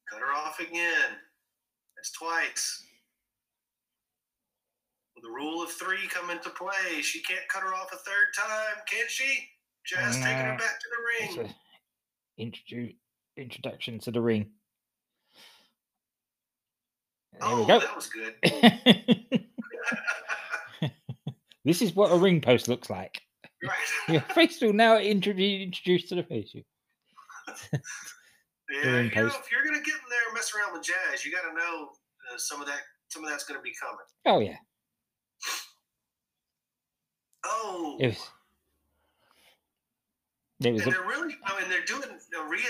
Cut 0.08 0.20
her 0.20 0.32
off 0.34 0.60
again. 0.60 1.16
That's 1.96 2.12
twice. 2.12 2.84
The 5.22 5.30
rule 5.30 5.62
of 5.62 5.70
three 5.70 6.08
come 6.08 6.30
into 6.30 6.50
play? 6.50 7.00
She 7.00 7.22
can't 7.22 7.46
cut 7.48 7.62
her 7.62 7.72
off 7.74 7.92
a 7.92 7.96
third 7.96 8.34
time, 8.36 8.82
can 8.90 9.06
she? 9.08 9.48
Jazz 9.86 10.16
taking 10.16 10.30
her 10.30 10.58
back 10.58 10.80
to 10.80 10.88
the 10.90 10.96
ring. 12.38 12.52
introduction 13.36 13.98
to 14.00 14.10
the 14.10 14.20
ring. 14.20 14.50
There 17.32 17.40
oh, 17.42 17.60
we 17.60 17.66
go. 17.66 17.78
that 17.80 17.96
was 17.96 18.08
good. 18.08 18.34
this 21.64 21.80
is 21.82 21.96
what 21.96 22.12
a 22.12 22.16
ring 22.16 22.40
post 22.40 22.68
looks 22.68 22.88
like. 22.90 23.20
Right. 23.62 23.72
Your 24.08 24.20
face 24.20 24.60
will 24.60 24.72
now 24.72 24.98
introduce 24.98 25.62
introduced 25.62 26.08
to 26.10 26.16
the 26.16 26.24
face. 26.24 26.54
Yeah, 28.72 29.02
you 29.02 29.10
know, 29.10 29.26
if 29.26 29.50
you're 29.52 29.64
gonna 29.64 29.84
get 29.84 29.94
in 29.94 30.08
there 30.08 30.24
and 30.28 30.34
mess 30.34 30.50
around 30.56 30.72
with 30.72 30.82
jazz, 30.82 31.26
you 31.26 31.30
got 31.30 31.42
to 31.42 31.52
know 31.54 31.90
uh, 32.32 32.38
some 32.38 32.62
of 32.62 32.66
that. 32.66 32.80
Some 33.08 33.22
of 33.22 33.28
that's 33.28 33.44
gonna 33.44 33.60
be 33.60 33.74
coming. 33.78 34.06
Oh 34.24 34.40
yeah, 34.40 34.56
Oh, 37.44 37.96
it 38.00 38.08
was. 38.08 38.30
It 40.60 40.72
was 40.72 40.82
and 40.82 40.92
a, 40.92 40.94
they're 40.94 41.06
really. 41.08 41.34
I 41.44 41.60
mean, 41.60 41.68
they're 41.68 41.84
doing. 41.84 42.04
uh, 42.38 42.44
Rhea, 42.44 42.62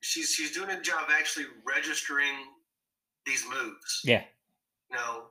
she's 0.00 0.30
she's 0.30 0.52
doing 0.52 0.70
a 0.70 0.80
job 0.80 1.08
actually 1.16 1.46
registering 1.66 2.34
these 3.26 3.44
moves. 3.44 4.00
yeah, 4.04 4.22
You 4.90 4.96
know, 4.96 5.24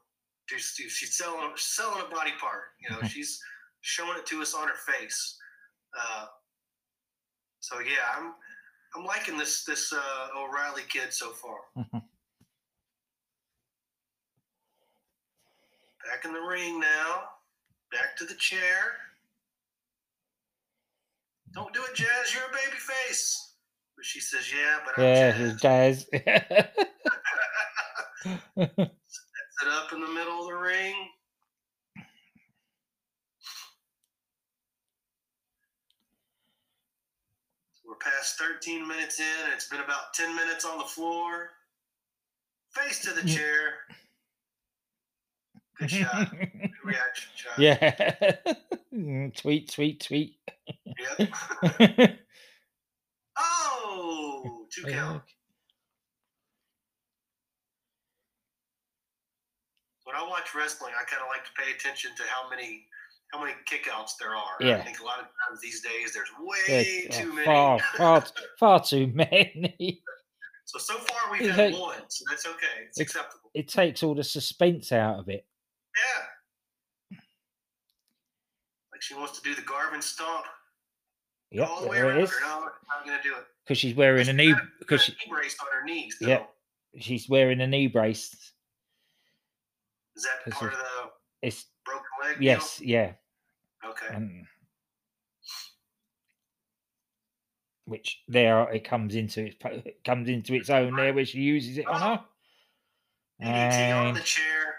she's 0.47 0.73
she's 0.75 1.17
selling 1.17 1.51
selling 1.55 2.03
a 2.05 2.09
body 2.13 2.31
part. 2.39 2.73
You 2.79 2.95
know, 2.95 3.01
she's 3.07 3.39
showing 3.81 4.17
it 4.17 4.25
to 4.27 4.41
us 4.41 4.53
on 4.53 4.67
her 4.67 4.75
face. 4.75 5.37
Uh, 5.97 6.25
so 7.61 7.79
yeah, 7.79 8.03
I'm 8.15 8.33
I'm 8.95 9.05
liking 9.05 9.37
this 9.37 9.63
this 9.63 9.91
uh, 9.91 10.27
O'Reilly 10.37 10.83
kid 10.89 11.11
so 11.13 11.31
far. 11.31 11.57
Back 16.05 16.25
in 16.25 16.33
the 16.33 16.39
ring 16.41 16.79
now. 16.79 17.23
Back 17.95 18.17
to 18.17 18.25
the 18.25 18.33
chair. 18.33 18.97
Don't 21.53 21.73
do 21.73 21.81
it, 21.89 21.95
Jazz. 21.95 22.33
You're 22.33 22.43
a 22.43 22.49
baby 22.49 22.77
face. 22.77 23.53
But 23.95 24.03
she 24.03 24.19
says, 24.19 24.51
yeah, 24.51 24.79
but 24.83 25.01
I'm 25.01 25.05
yeah, 25.05 25.31
Jazz. 25.55 26.05
it 26.11 26.21
does. 26.21 26.65
Set 29.55 29.69
up 29.71 29.93
in 29.93 30.01
the 30.01 30.09
middle 30.09 30.41
of 30.41 30.47
the 30.47 30.55
ring. 30.55 30.93
We're 37.87 37.95
past 37.95 38.37
13 38.37 38.85
minutes 38.85 39.21
in, 39.21 39.53
it's 39.53 39.69
been 39.69 39.79
about 39.79 40.13
10 40.15 40.35
minutes 40.35 40.65
on 40.65 40.79
the 40.79 40.83
floor. 40.83 41.51
Face 42.71 42.99
to 43.03 43.13
the 43.13 43.25
chair. 43.25 43.75
Good 45.79 45.91
shot. 45.91 46.31
Good 46.31 46.71
reaction 46.83 47.29
shot. 47.35 47.59
yeah. 47.59 48.35
Tweet, 49.37 49.69
tweet, 49.71 49.99
tweet. 49.99 50.37
Yep. 51.19 51.29
oh, 53.37 54.65
two 54.73 54.83
count. 54.85 55.21
When 60.05 60.15
I 60.15 60.21
watch 60.29 60.53
wrestling, 60.55 60.93
I 60.99 61.03
kind 61.09 61.21
of 61.21 61.27
like 61.27 61.43
to 61.45 61.51
pay 61.61 61.71
attention 61.77 62.11
to 62.17 62.23
how 62.29 62.49
many 62.49 62.85
how 63.33 63.39
many 63.41 63.53
kickouts 63.69 64.11
there 64.19 64.35
are. 64.35 64.55
Yeah. 64.61 64.77
I 64.77 64.81
think 64.81 64.99
a 65.01 65.03
lot 65.03 65.19
of 65.19 65.25
times 65.25 65.59
these 65.61 65.81
days 65.81 66.13
there's 66.13 66.29
way 66.39 67.07
uh, 67.09 67.13
too 67.13 67.33
many. 67.33 67.45
Far, 67.45 67.79
far, 67.97 68.23
far 68.59 68.83
too 68.83 69.07
many. 69.13 70.01
so 70.65 70.77
so 70.79 70.93
far 70.99 71.31
we've 71.31 71.49
had 71.49 71.73
one, 71.73 71.97
so 72.07 72.23
that's 72.29 72.45
okay. 72.45 72.85
It's 72.87 72.99
It's- 72.99 73.15
acceptable. 73.15 73.49
It 73.55 73.67
takes 73.67 74.03
all 74.03 74.13
the 74.15 74.23
suspense 74.23 74.91
out 74.91 75.19
of 75.19 75.29
it. 75.29 75.45
Yeah. 75.97 77.17
Like 78.91 79.01
she 79.01 79.13
wants 79.15 79.37
to 79.39 79.43
do 79.43 79.55
the 79.55 79.61
Garvin 79.61 80.01
stomp 80.01 80.45
Yep, 81.51 81.67
all 81.69 81.81
the 81.81 81.87
way 81.87 81.97
there 81.97 82.07
around. 82.09 82.19
it 82.19 82.23
is. 82.23 82.31
No, 82.41 82.69
I'm 82.97 83.05
gonna 83.05 83.21
do 83.23 83.33
it. 83.35 83.45
Because 83.63 83.77
she's 83.77 83.95
wearing 83.95 84.27
a 84.29 84.33
knee. 84.33 84.53
Because 84.79 85.03
she, 85.03 85.11
knee 85.13 85.29
brace 85.31 85.55
on 85.61 85.67
her 85.79 85.85
knees. 85.85 86.17
Though. 86.19 86.27
Yeah. 86.27 86.43
she's 86.99 87.29
wearing 87.29 87.61
a 87.61 87.67
knee 87.67 87.87
brace. 87.87 88.33
Is 90.15 90.23
that 90.45 90.51
part 90.53 90.73
of 90.73 90.79
the 90.79 91.47
It's 91.47 91.65
broken 91.85 92.05
leg? 92.23 92.37
yes, 92.41 92.79
yeah, 92.81 93.13
Okay. 93.85 94.07
and 94.15 94.45
which 97.85 98.23
there 98.27 98.71
it 98.73 98.83
comes 98.83 99.13
into 99.13 99.45
its 99.45 99.55
it 99.85 100.03
comes 100.03 100.27
into 100.29 100.53
its 100.55 100.69
own 100.69 100.95
there 100.95 101.13
where 101.13 101.25
she 101.25 101.39
uses 101.39 101.77
it 101.77 101.85
on 101.87 101.95
uh-huh. 101.95 102.17
her. 103.41 103.45
DDT 103.45 103.99
on 103.99 104.07
And 104.07 104.17
the 104.17 104.21
chair. 104.21 104.74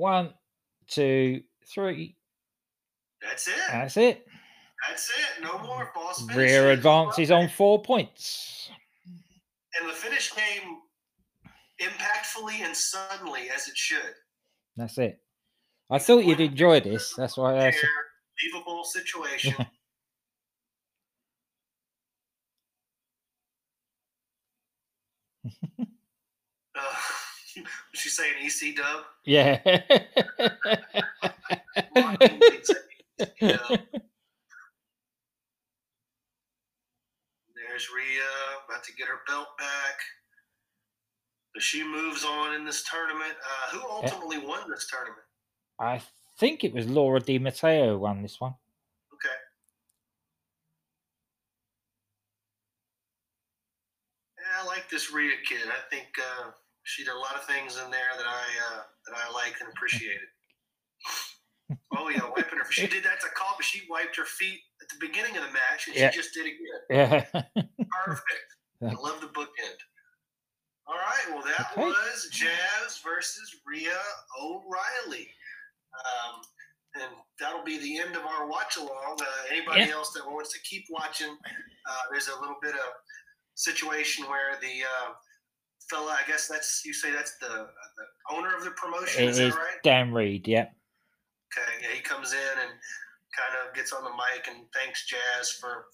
One, 0.00 0.32
two, 0.88 1.42
three. 1.74 2.16
That's 3.20 3.48
it. 3.48 3.54
That's 3.70 3.98
it. 3.98 4.26
That's 4.88 5.10
it. 5.10 5.44
No 5.44 5.58
more 5.58 5.90
false 5.92 6.20
finishes. 6.20 6.36
Rhea 6.38 6.70
advances 6.70 7.30
on 7.30 7.50
four 7.50 7.82
points. 7.82 8.70
And 9.78 9.86
the 9.86 9.92
finish 9.92 10.32
came 10.32 10.78
impactfully 11.82 12.64
and 12.64 12.74
suddenly 12.74 13.50
as 13.54 13.68
it 13.68 13.76
should. 13.76 14.14
That's 14.74 14.96
it. 14.96 15.20
I 15.90 15.98
thought 15.98 16.24
you'd 16.24 16.40
enjoy 16.40 16.80
this. 16.80 17.12
That's 17.14 17.36
why 17.36 17.58
I 17.58 17.70
said, 17.70 17.80
Fair, 17.80 17.90
Believable 18.54 18.84
situation. 18.84 19.54
she's 27.94 28.16
saying 28.16 28.34
EC 28.42 28.76
dub. 28.76 29.04
yeah. 29.24 29.60
Yeah. 33.40 33.56
There's 37.70 37.88
Rhea 37.94 38.22
about 38.66 38.84
to 38.84 38.92
get 38.92 39.06
her 39.08 39.20
belt 39.26 39.48
back. 39.58 39.96
So 41.54 41.60
she 41.60 41.84
moves 41.84 42.24
on 42.24 42.54
in 42.54 42.64
this 42.64 42.84
tournament. 42.84 43.34
Uh, 43.42 43.70
who 43.76 43.90
ultimately 43.90 44.38
won 44.38 44.70
this 44.70 44.86
tournament? 44.90 45.22
I 45.78 46.00
think 46.38 46.64
it 46.64 46.72
was 46.72 46.86
Laura 46.88 47.20
Di 47.20 47.38
Matteo 47.38 47.96
won 47.98 48.22
this 48.22 48.40
one. 48.40 48.54
Okay. 49.14 49.34
Yeah, 54.38 54.62
I 54.62 54.66
like 54.66 54.88
this 54.90 55.12
Rhea 55.12 55.32
kid. 55.46 55.68
I 55.68 55.80
think 55.94 56.08
uh, 56.18 56.50
she 56.84 57.04
did 57.04 57.12
a 57.14 57.18
lot 57.18 57.34
of 57.36 57.44
things 57.44 57.78
in 57.78 57.90
there 57.90 58.12
that 58.16 58.26
I 58.26 58.44
uh, 58.74 58.82
that 59.06 59.16
I 59.16 59.32
liked 59.32 59.60
and 59.60 59.68
appreciated. 59.70 60.28
oh 61.96 62.08
yeah, 62.08 62.28
wiping 62.28 62.58
her. 62.58 62.70
She 62.70 62.86
did 62.86 63.04
that 63.04 63.20
to 63.20 63.28
call, 63.36 63.54
but 63.56 63.64
she 63.64 63.82
wiped 63.88 64.16
her 64.16 64.24
feet 64.24 64.60
at 64.82 64.88
the 64.88 64.96
beginning 65.06 65.36
of 65.36 65.44
the 65.44 65.52
match, 65.52 65.86
and 65.88 65.96
Yeah. 65.96 66.10
she 66.10 66.18
just 66.18 66.34
did 66.34 66.46
it 66.46 66.54
again. 66.54 67.24
Yeah. 67.34 67.42
Perfect. 68.04 68.48
I 68.82 68.94
love 68.94 69.20
the 69.20 69.28
bookend. 69.28 69.78
All 70.86 70.96
right. 70.96 71.24
Well, 71.30 71.42
that 71.44 71.68
Okay. 71.72 71.82
was 71.82 72.28
Jazz 72.32 72.98
versus 73.04 73.54
Rhea 73.66 73.96
O'Reilly. 74.40 75.28
Um, 75.94 76.40
and 76.94 77.12
that'll 77.38 77.62
be 77.62 77.78
the 77.78 77.98
end 77.98 78.16
of 78.16 78.24
our 78.24 78.46
watch 78.48 78.76
along. 78.76 79.18
Uh, 79.20 79.26
anybody 79.50 79.82
Yeah. 79.82 79.92
else 79.94 80.12
that 80.14 80.26
wants 80.26 80.52
to 80.52 80.58
keep 80.60 80.86
watching, 80.90 81.36
uh, 81.86 82.02
there's 82.10 82.28
a 82.28 82.40
little 82.40 82.56
bit 82.60 82.74
of 82.74 82.92
situation 83.54 84.24
where 84.28 84.56
the 84.60 84.82
uh, 84.82 85.12
fella, 85.90 86.16
I 86.16 86.26
guess 86.30 86.46
that's, 86.46 86.84
you 86.84 86.92
say 86.92 87.10
that's 87.10 87.36
the, 87.38 87.48
the 87.48 88.06
owner 88.30 88.54
of 88.56 88.64
the 88.64 88.70
promotion, 88.70 89.24
It 89.24 89.28
is 89.30 89.36
that 89.38 89.46
is 89.48 89.54
right? 89.54 89.82
Dann 89.82 90.12
Read. 90.12 90.46
Yep. 90.46 90.72
Okay, 91.50 91.72
yeah, 91.82 91.94
he 91.94 92.00
comes 92.00 92.32
in 92.32 92.54
and 92.62 92.70
kind 93.34 93.54
of 93.58 93.74
gets 93.74 93.92
on 93.92 94.04
the 94.04 94.10
mic 94.10 94.46
and 94.46 94.66
thanks 94.72 95.06
Jazz 95.06 95.50
for 95.50 95.86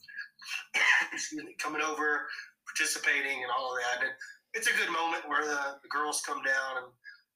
coming 1.59 1.80
over, 1.80 2.28
participating, 2.68 3.42
and 3.42 3.51
all 3.57 3.72
of 3.72 3.80
that. 3.80 4.05
And 4.05 4.12
it's 4.53 4.68
a 4.68 4.76
good 4.76 4.92
moment 4.92 5.28
where 5.28 5.44
the, 5.44 5.80
the 5.82 5.88
girls 5.88 6.20
come 6.20 6.42
down 6.44 6.84
and 6.84 6.86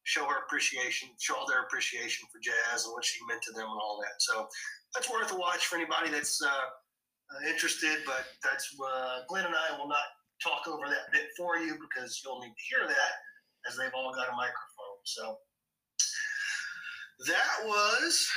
show 0.04 0.24
her 0.24 0.44
appreciation, 0.44 1.08
show 1.18 1.36
all 1.36 1.48
their 1.48 1.62
appreciation 1.62 2.28
for 2.32 2.40
Jazz 2.40 2.84
and 2.84 2.92
what 2.92 3.04
she 3.04 3.20
meant 3.28 3.42
to 3.42 3.52
them 3.52 3.68
and 3.68 3.80
all 3.80 4.00
that. 4.00 4.20
So 4.20 4.48
that's 4.94 5.08
worth 5.11 5.32
a 5.32 5.36
watch 5.36 5.64
for 5.66 5.76
anybody 5.76 6.11
that's 6.11 6.40
uh, 6.42 6.48
uh, 6.48 7.48
interested. 7.48 8.04
But 8.04 8.24
that's 8.44 8.74
uh, 8.76 9.24
Glenn 9.28 9.44
and 9.44 9.54
I 9.54 9.76
will 9.78 9.88
not 9.88 10.19
talk 10.43 10.66
over 10.68 10.88
that 10.88 11.12
bit 11.12 11.28
for 11.36 11.59
you 11.59 11.76
because 11.80 12.20
you'll 12.24 12.41
need 12.41 12.55
to 12.55 12.76
hear 12.76 12.88
that 12.88 13.12
as 13.68 13.76
they've 13.76 13.95
all 13.95 14.12
got 14.14 14.28
a 14.28 14.36
microphone. 14.36 15.01
So 15.05 15.38
that 17.26 17.66
was 17.66 18.28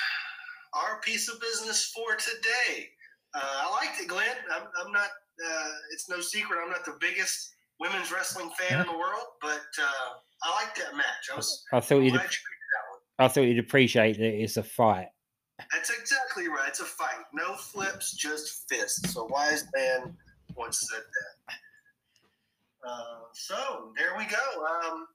our 0.73 0.99
piece 1.01 1.29
of 1.29 1.39
business 1.39 1.91
for 1.95 2.15
today. 2.15 2.89
Uh, 3.33 3.39
I 3.41 3.71
liked 3.71 4.01
it, 4.01 4.07
Glenn. 4.07 4.35
I'm, 4.53 4.63
I'm 4.83 4.91
not. 4.91 5.09
Uh, 5.43 5.71
it's 5.91 6.09
no 6.09 6.19
secret. 6.19 6.59
I'm 6.63 6.69
not 6.69 6.85
the 6.85 6.97
biggest 6.99 7.53
women's 7.79 8.11
wrestling 8.11 8.51
fan 8.59 8.81
in 8.81 8.85
the 8.85 8.93
world, 8.97 9.25
but 9.41 9.65
uh, 9.81 10.13
I 10.43 10.63
liked 10.63 10.77
that 10.77 10.95
match. 10.95 11.29
I 11.31 11.35
was 11.37 11.63
I 11.73 11.79
thought 11.79 11.99
you'd. 11.99 12.13
picked 12.13 12.23
that 12.23 12.91
one. 12.91 13.25
I 13.25 13.27
thought 13.27 13.41
you'd 13.41 13.59
appreciate 13.59 14.17
that 14.17 14.41
it's 14.41 14.57
a 14.57 14.63
fight. 14.63 15.07
That's 15.71 15.89
exactly 15.89 16.47
right. 16.47 16.67
It's 16.67 16.81
a 16.81 16.85
fight. 16.85 17.15
No 17.33 17.55
flips, 17.55 18.13
just 18.13 18.67
fists. 18.69 19.15
A 19.15 19.25
wise 19.25 19.65
man 19.75 20.15
once 20.55 20.87
said 20.89 21.01
that. 21.01 21.32
Uh, 22.87 23.29
so 23.33 23.93
there 23.97 24.17
we 24.17 24.25
go. 24.25 24.65
Um, 24.65 25.07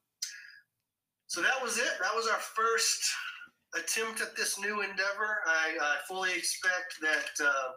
so 1.27 1.43
that 1.43 1.63
was 1.63 1.77
it. 1.79 1.93
That 2.01 2.15
was 2.15 2.27
our 2.27 2.39
first 2.39 3.01
attempt 3.77 4.21
at 4.21 4.35
this 4.37 4.59
new 4.59 4.81
endeavor. 4.81 5.43
I, 5.47 5.77
I 5.81 5.97
fully 6.09 6.33
expect 6.33 6.97
that 7.03 7.45
uh, 7.45 7.73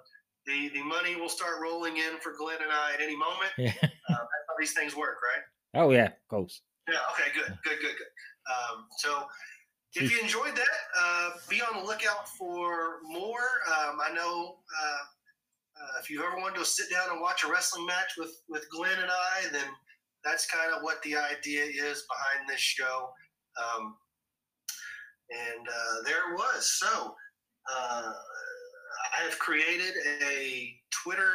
the 0.45 0.69
the 0.73 0.83
money 0.83 1.15
will 1.15 1.29
start 1.29 1.55
rolling 1.61 1.97
in 1.97 2.19
for 2.21 2.33
Glenn 2.37 2.61
and 2.61 2.71
I 2.71 2.93
at 2.93 3.01
any 3.01 3.15
moment. 3.17 3.51
Yeah. 3.57 3.73
Uh, 4.09 4.15
that's 4.15 4.45
how 4.49 4.55
these 4.59 4.73
things 4.73 4.93
work, 4.93 5.19
right? 5.23 5.81
Oh 5.81 5.91
yeah, 5.91 6.07
of 6.07 6.27
course. 6.27 6.61
Yeah. 6.89 6.95
Okay. 7.13 7.31
Good. 7.33 7.57
Good. 7.63 7.79
Good. 7.79 7.95
Good. 7.95 8.11
Um, 8.51 8.85
so, 8.97 9.23
if 9.93 10.11
you 10.11 10.19
enjoyed 10.19 10.53
that, 10.53 10.77
uh, 10.99 11.29
be 11.47 11.61
on 11.61 11.79
the 11.79 11.87
lookout 11.87 12.27
for 12.27 12.97
more. 13.07 13.47
Um, 13.69 13.99
I 14.05 14.13
know 14.13 14.57
uh, 15.81 15.99
if 16.01 16.09
you've 16.09 16.23
ever 16.23 16.37
wanted 16.37 16.59
to 16.59 16.65
sit 16.65 16.89
down 16.91 17.09
and 17.11 17.21
watch 17.21 17.43
a 17.43 17.51
wrestling 17.51 17.85
match 17.85 18.13
with 18.17 18.41
with 18.49 18.69
Glenn 18.69 18.99
and 19.01 19.09
I, 19.11 19.49
then 19.51 19.67
that's 20.23 20.45
kind 20.45 20.71
of 20.75 20.83
what 20.83 21.01
the 21.03 21.15
idea 21.15 21.63
is 21.63 22.05
behind 22.07 22.47
this 22.47 22.59
show. 22.59 23.09
Um, 23.57 23.95
and 25.29 25.67
uh, 25.67 26.03
there 26.05 26.31
it 26.31 26.35
was. 26.35 26.79
So, 26.79 27.15
uh, 27.73 28.13
I 29.17 29.23
have 29.23 29.39
created 29.39 29.93
a 30.29 30.73
Twitter 30.91 31.33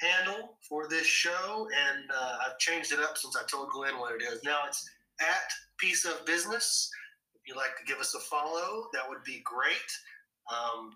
handle 0.00 0.56
for 0.68 0.88
this 0.88 1.06
show, 1.06 1.68
and 1.88 2.10
uh, 2.10 2.38
I've 2.46 2.58
changed 2.58 2.92
it 2.92 2.98
up 2.98 3.16
since 3.16 3.36
I 3.36 3.44
told 3.46 3.70
Glenn 3.70 3.98
what 3.98 4.14
it 4.14 4.22
is. 4.22 4.42
Now 4.42 4.60
it's 4.66 4.88
at 5.20 5.50
Piece 5.78 6.04
of 6.04 6.24
Business. 6.26 6.90
If 7.34 7.48
you'd 7.48 7.56
like 7.56 7.76
to 7.78 7.84
give 7.84 7.98
us 7.98 8.14
a 8.14 8.20
follow, 8.20 8.88
that 8.92 9.08
would 9.08 9.22
be 9.24 9.42
great. 9.44 9.76
Um, 10.52 10.92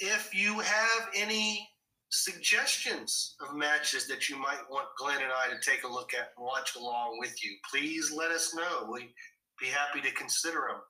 if 0.00 0.34
you 0.34 0.58
have 0.60 1.08
any 1.14 1.68
suggestions 2.10 3.34
of 3.40 3.54
matches 3.54 4.06
that 4.08 4.28
you 4.28 4.38
might 4.38 4.60
want 4.70 4.88
Glenn 4.98 5.22
and 5.22 5.32
I 5.32 5.52
to 5.52 5.70
take 5.70 5.84
a 5.84 5.88
look 5.88 6.14
at 6.14 6.32
and 6.36 6.46
watch 6.46 6.76
along 6.76 7.18
with 7.18 7.44
you, 7.44 7.56
please 7.70 8.12
let 8.12 8.30
us 8.30 8.54
know. 8.54 8.88
We'd 8.90 9.12
be 9.60 9.66
happy 9.66 10.00
to 10.00 10.14
consider 10.14 10.68
them. 10.68 10.80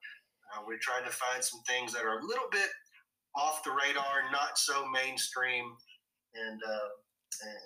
Uh, 0.55 0.63
we're 0.67 0.79
trying 0.79 1.05
to 1.05 1.11
find 1.11 1.43
some 1.43 1.61
things 1.67 1.93
that 1.93 2.05
are 2.05 2.21
a 2.21 2.25
little 2.25 2.49
bit 2.51 2.69
off 3.35 3.63
the 3.65 3.71
radar, 3.71 4.31
not 4.33 4.57
so 4.57 4.87
mainstream, 4.89 5.73
and 6.35 6.61
uh, 6.67 6.89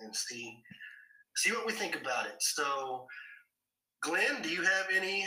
and, 0.02 0.14
see 0.14 0.62
see 1.36 1.50
what 1.52 1.66
we 1.66 1.72
think 1.72 1.96
about 1.96 2.26
it. 2.26 2.34
So, 2.40 3.06
Glenn, 4.00 4.42
do 4.42 4.50
you 4.50 4.62
have 4.62 4.86
any 4.94 5.26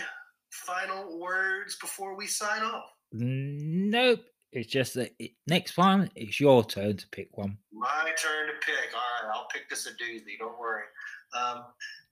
final 0.51 1.19
words 1.19 1.77
before 1.77 2.15
we 2.15 2.27
sign 2.27 2.63
off? 2.63 2.85
Nope. 3.11 4.25
It's 4.55 4.71
just 4.71 4.93
that 4.93 5.11
it, 5.19 5.31
next 5.47 5.75
time 5.75 6.09
it's 6.15 6.39
your 6.39 6.63
turn 6.63 6.97
to 6.97 7.07
pick 7.09 7.37
one. 7.37 7.57
My 7.73 8.11
turn 8.17 8.47
to 8.47 8.65
pick. 8.65 8.93
All 8.93 9.29
right, 9.29 9.35
I'll 9.35 9.47
pick 9.53 9.69
this 9.69 9.85
a 9.85 9.91
doozy. 9.91 10.39
Don't 10.39 10.59
worry. 10.59 10.83
Um, 11.37 11.65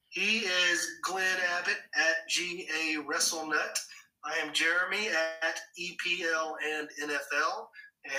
he 0.09 0.39
is 0.39 0.87
Glenn 1.01 1.37
Abbott 1.57 1.79
at 1.95 2.27
GA 2.29 2.97
WrestleNut. 3.09 3.79
I 4.25 4.37
am 4.45 4.53
Jeremy 4.53 5.07
at 5.07 5.59
EPL 5.79 6.53
and 6.71 6.89
NFL. 7.01 7.67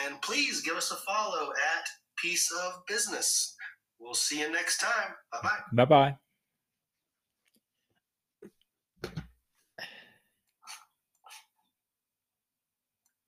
And 0.06 0.20
please 0.22 0.62
give 0.62 0.76
us 0.76 0.90
a 0.90 0.96
follow 0.96 1.50
at 1.50 1.86
Piece 2.16 2.50
of 2.64 2.86
Business. 2.88 3.54
We'll 4.00 4.14
see 4.14 4.40
you 4.40 4.50
next 4.50 4.78
time. 4.78 5.14
Bye 5.32 5.38
bye. 5.42 5.58
Bye 5.72 5.84
bye. 5.84 6.16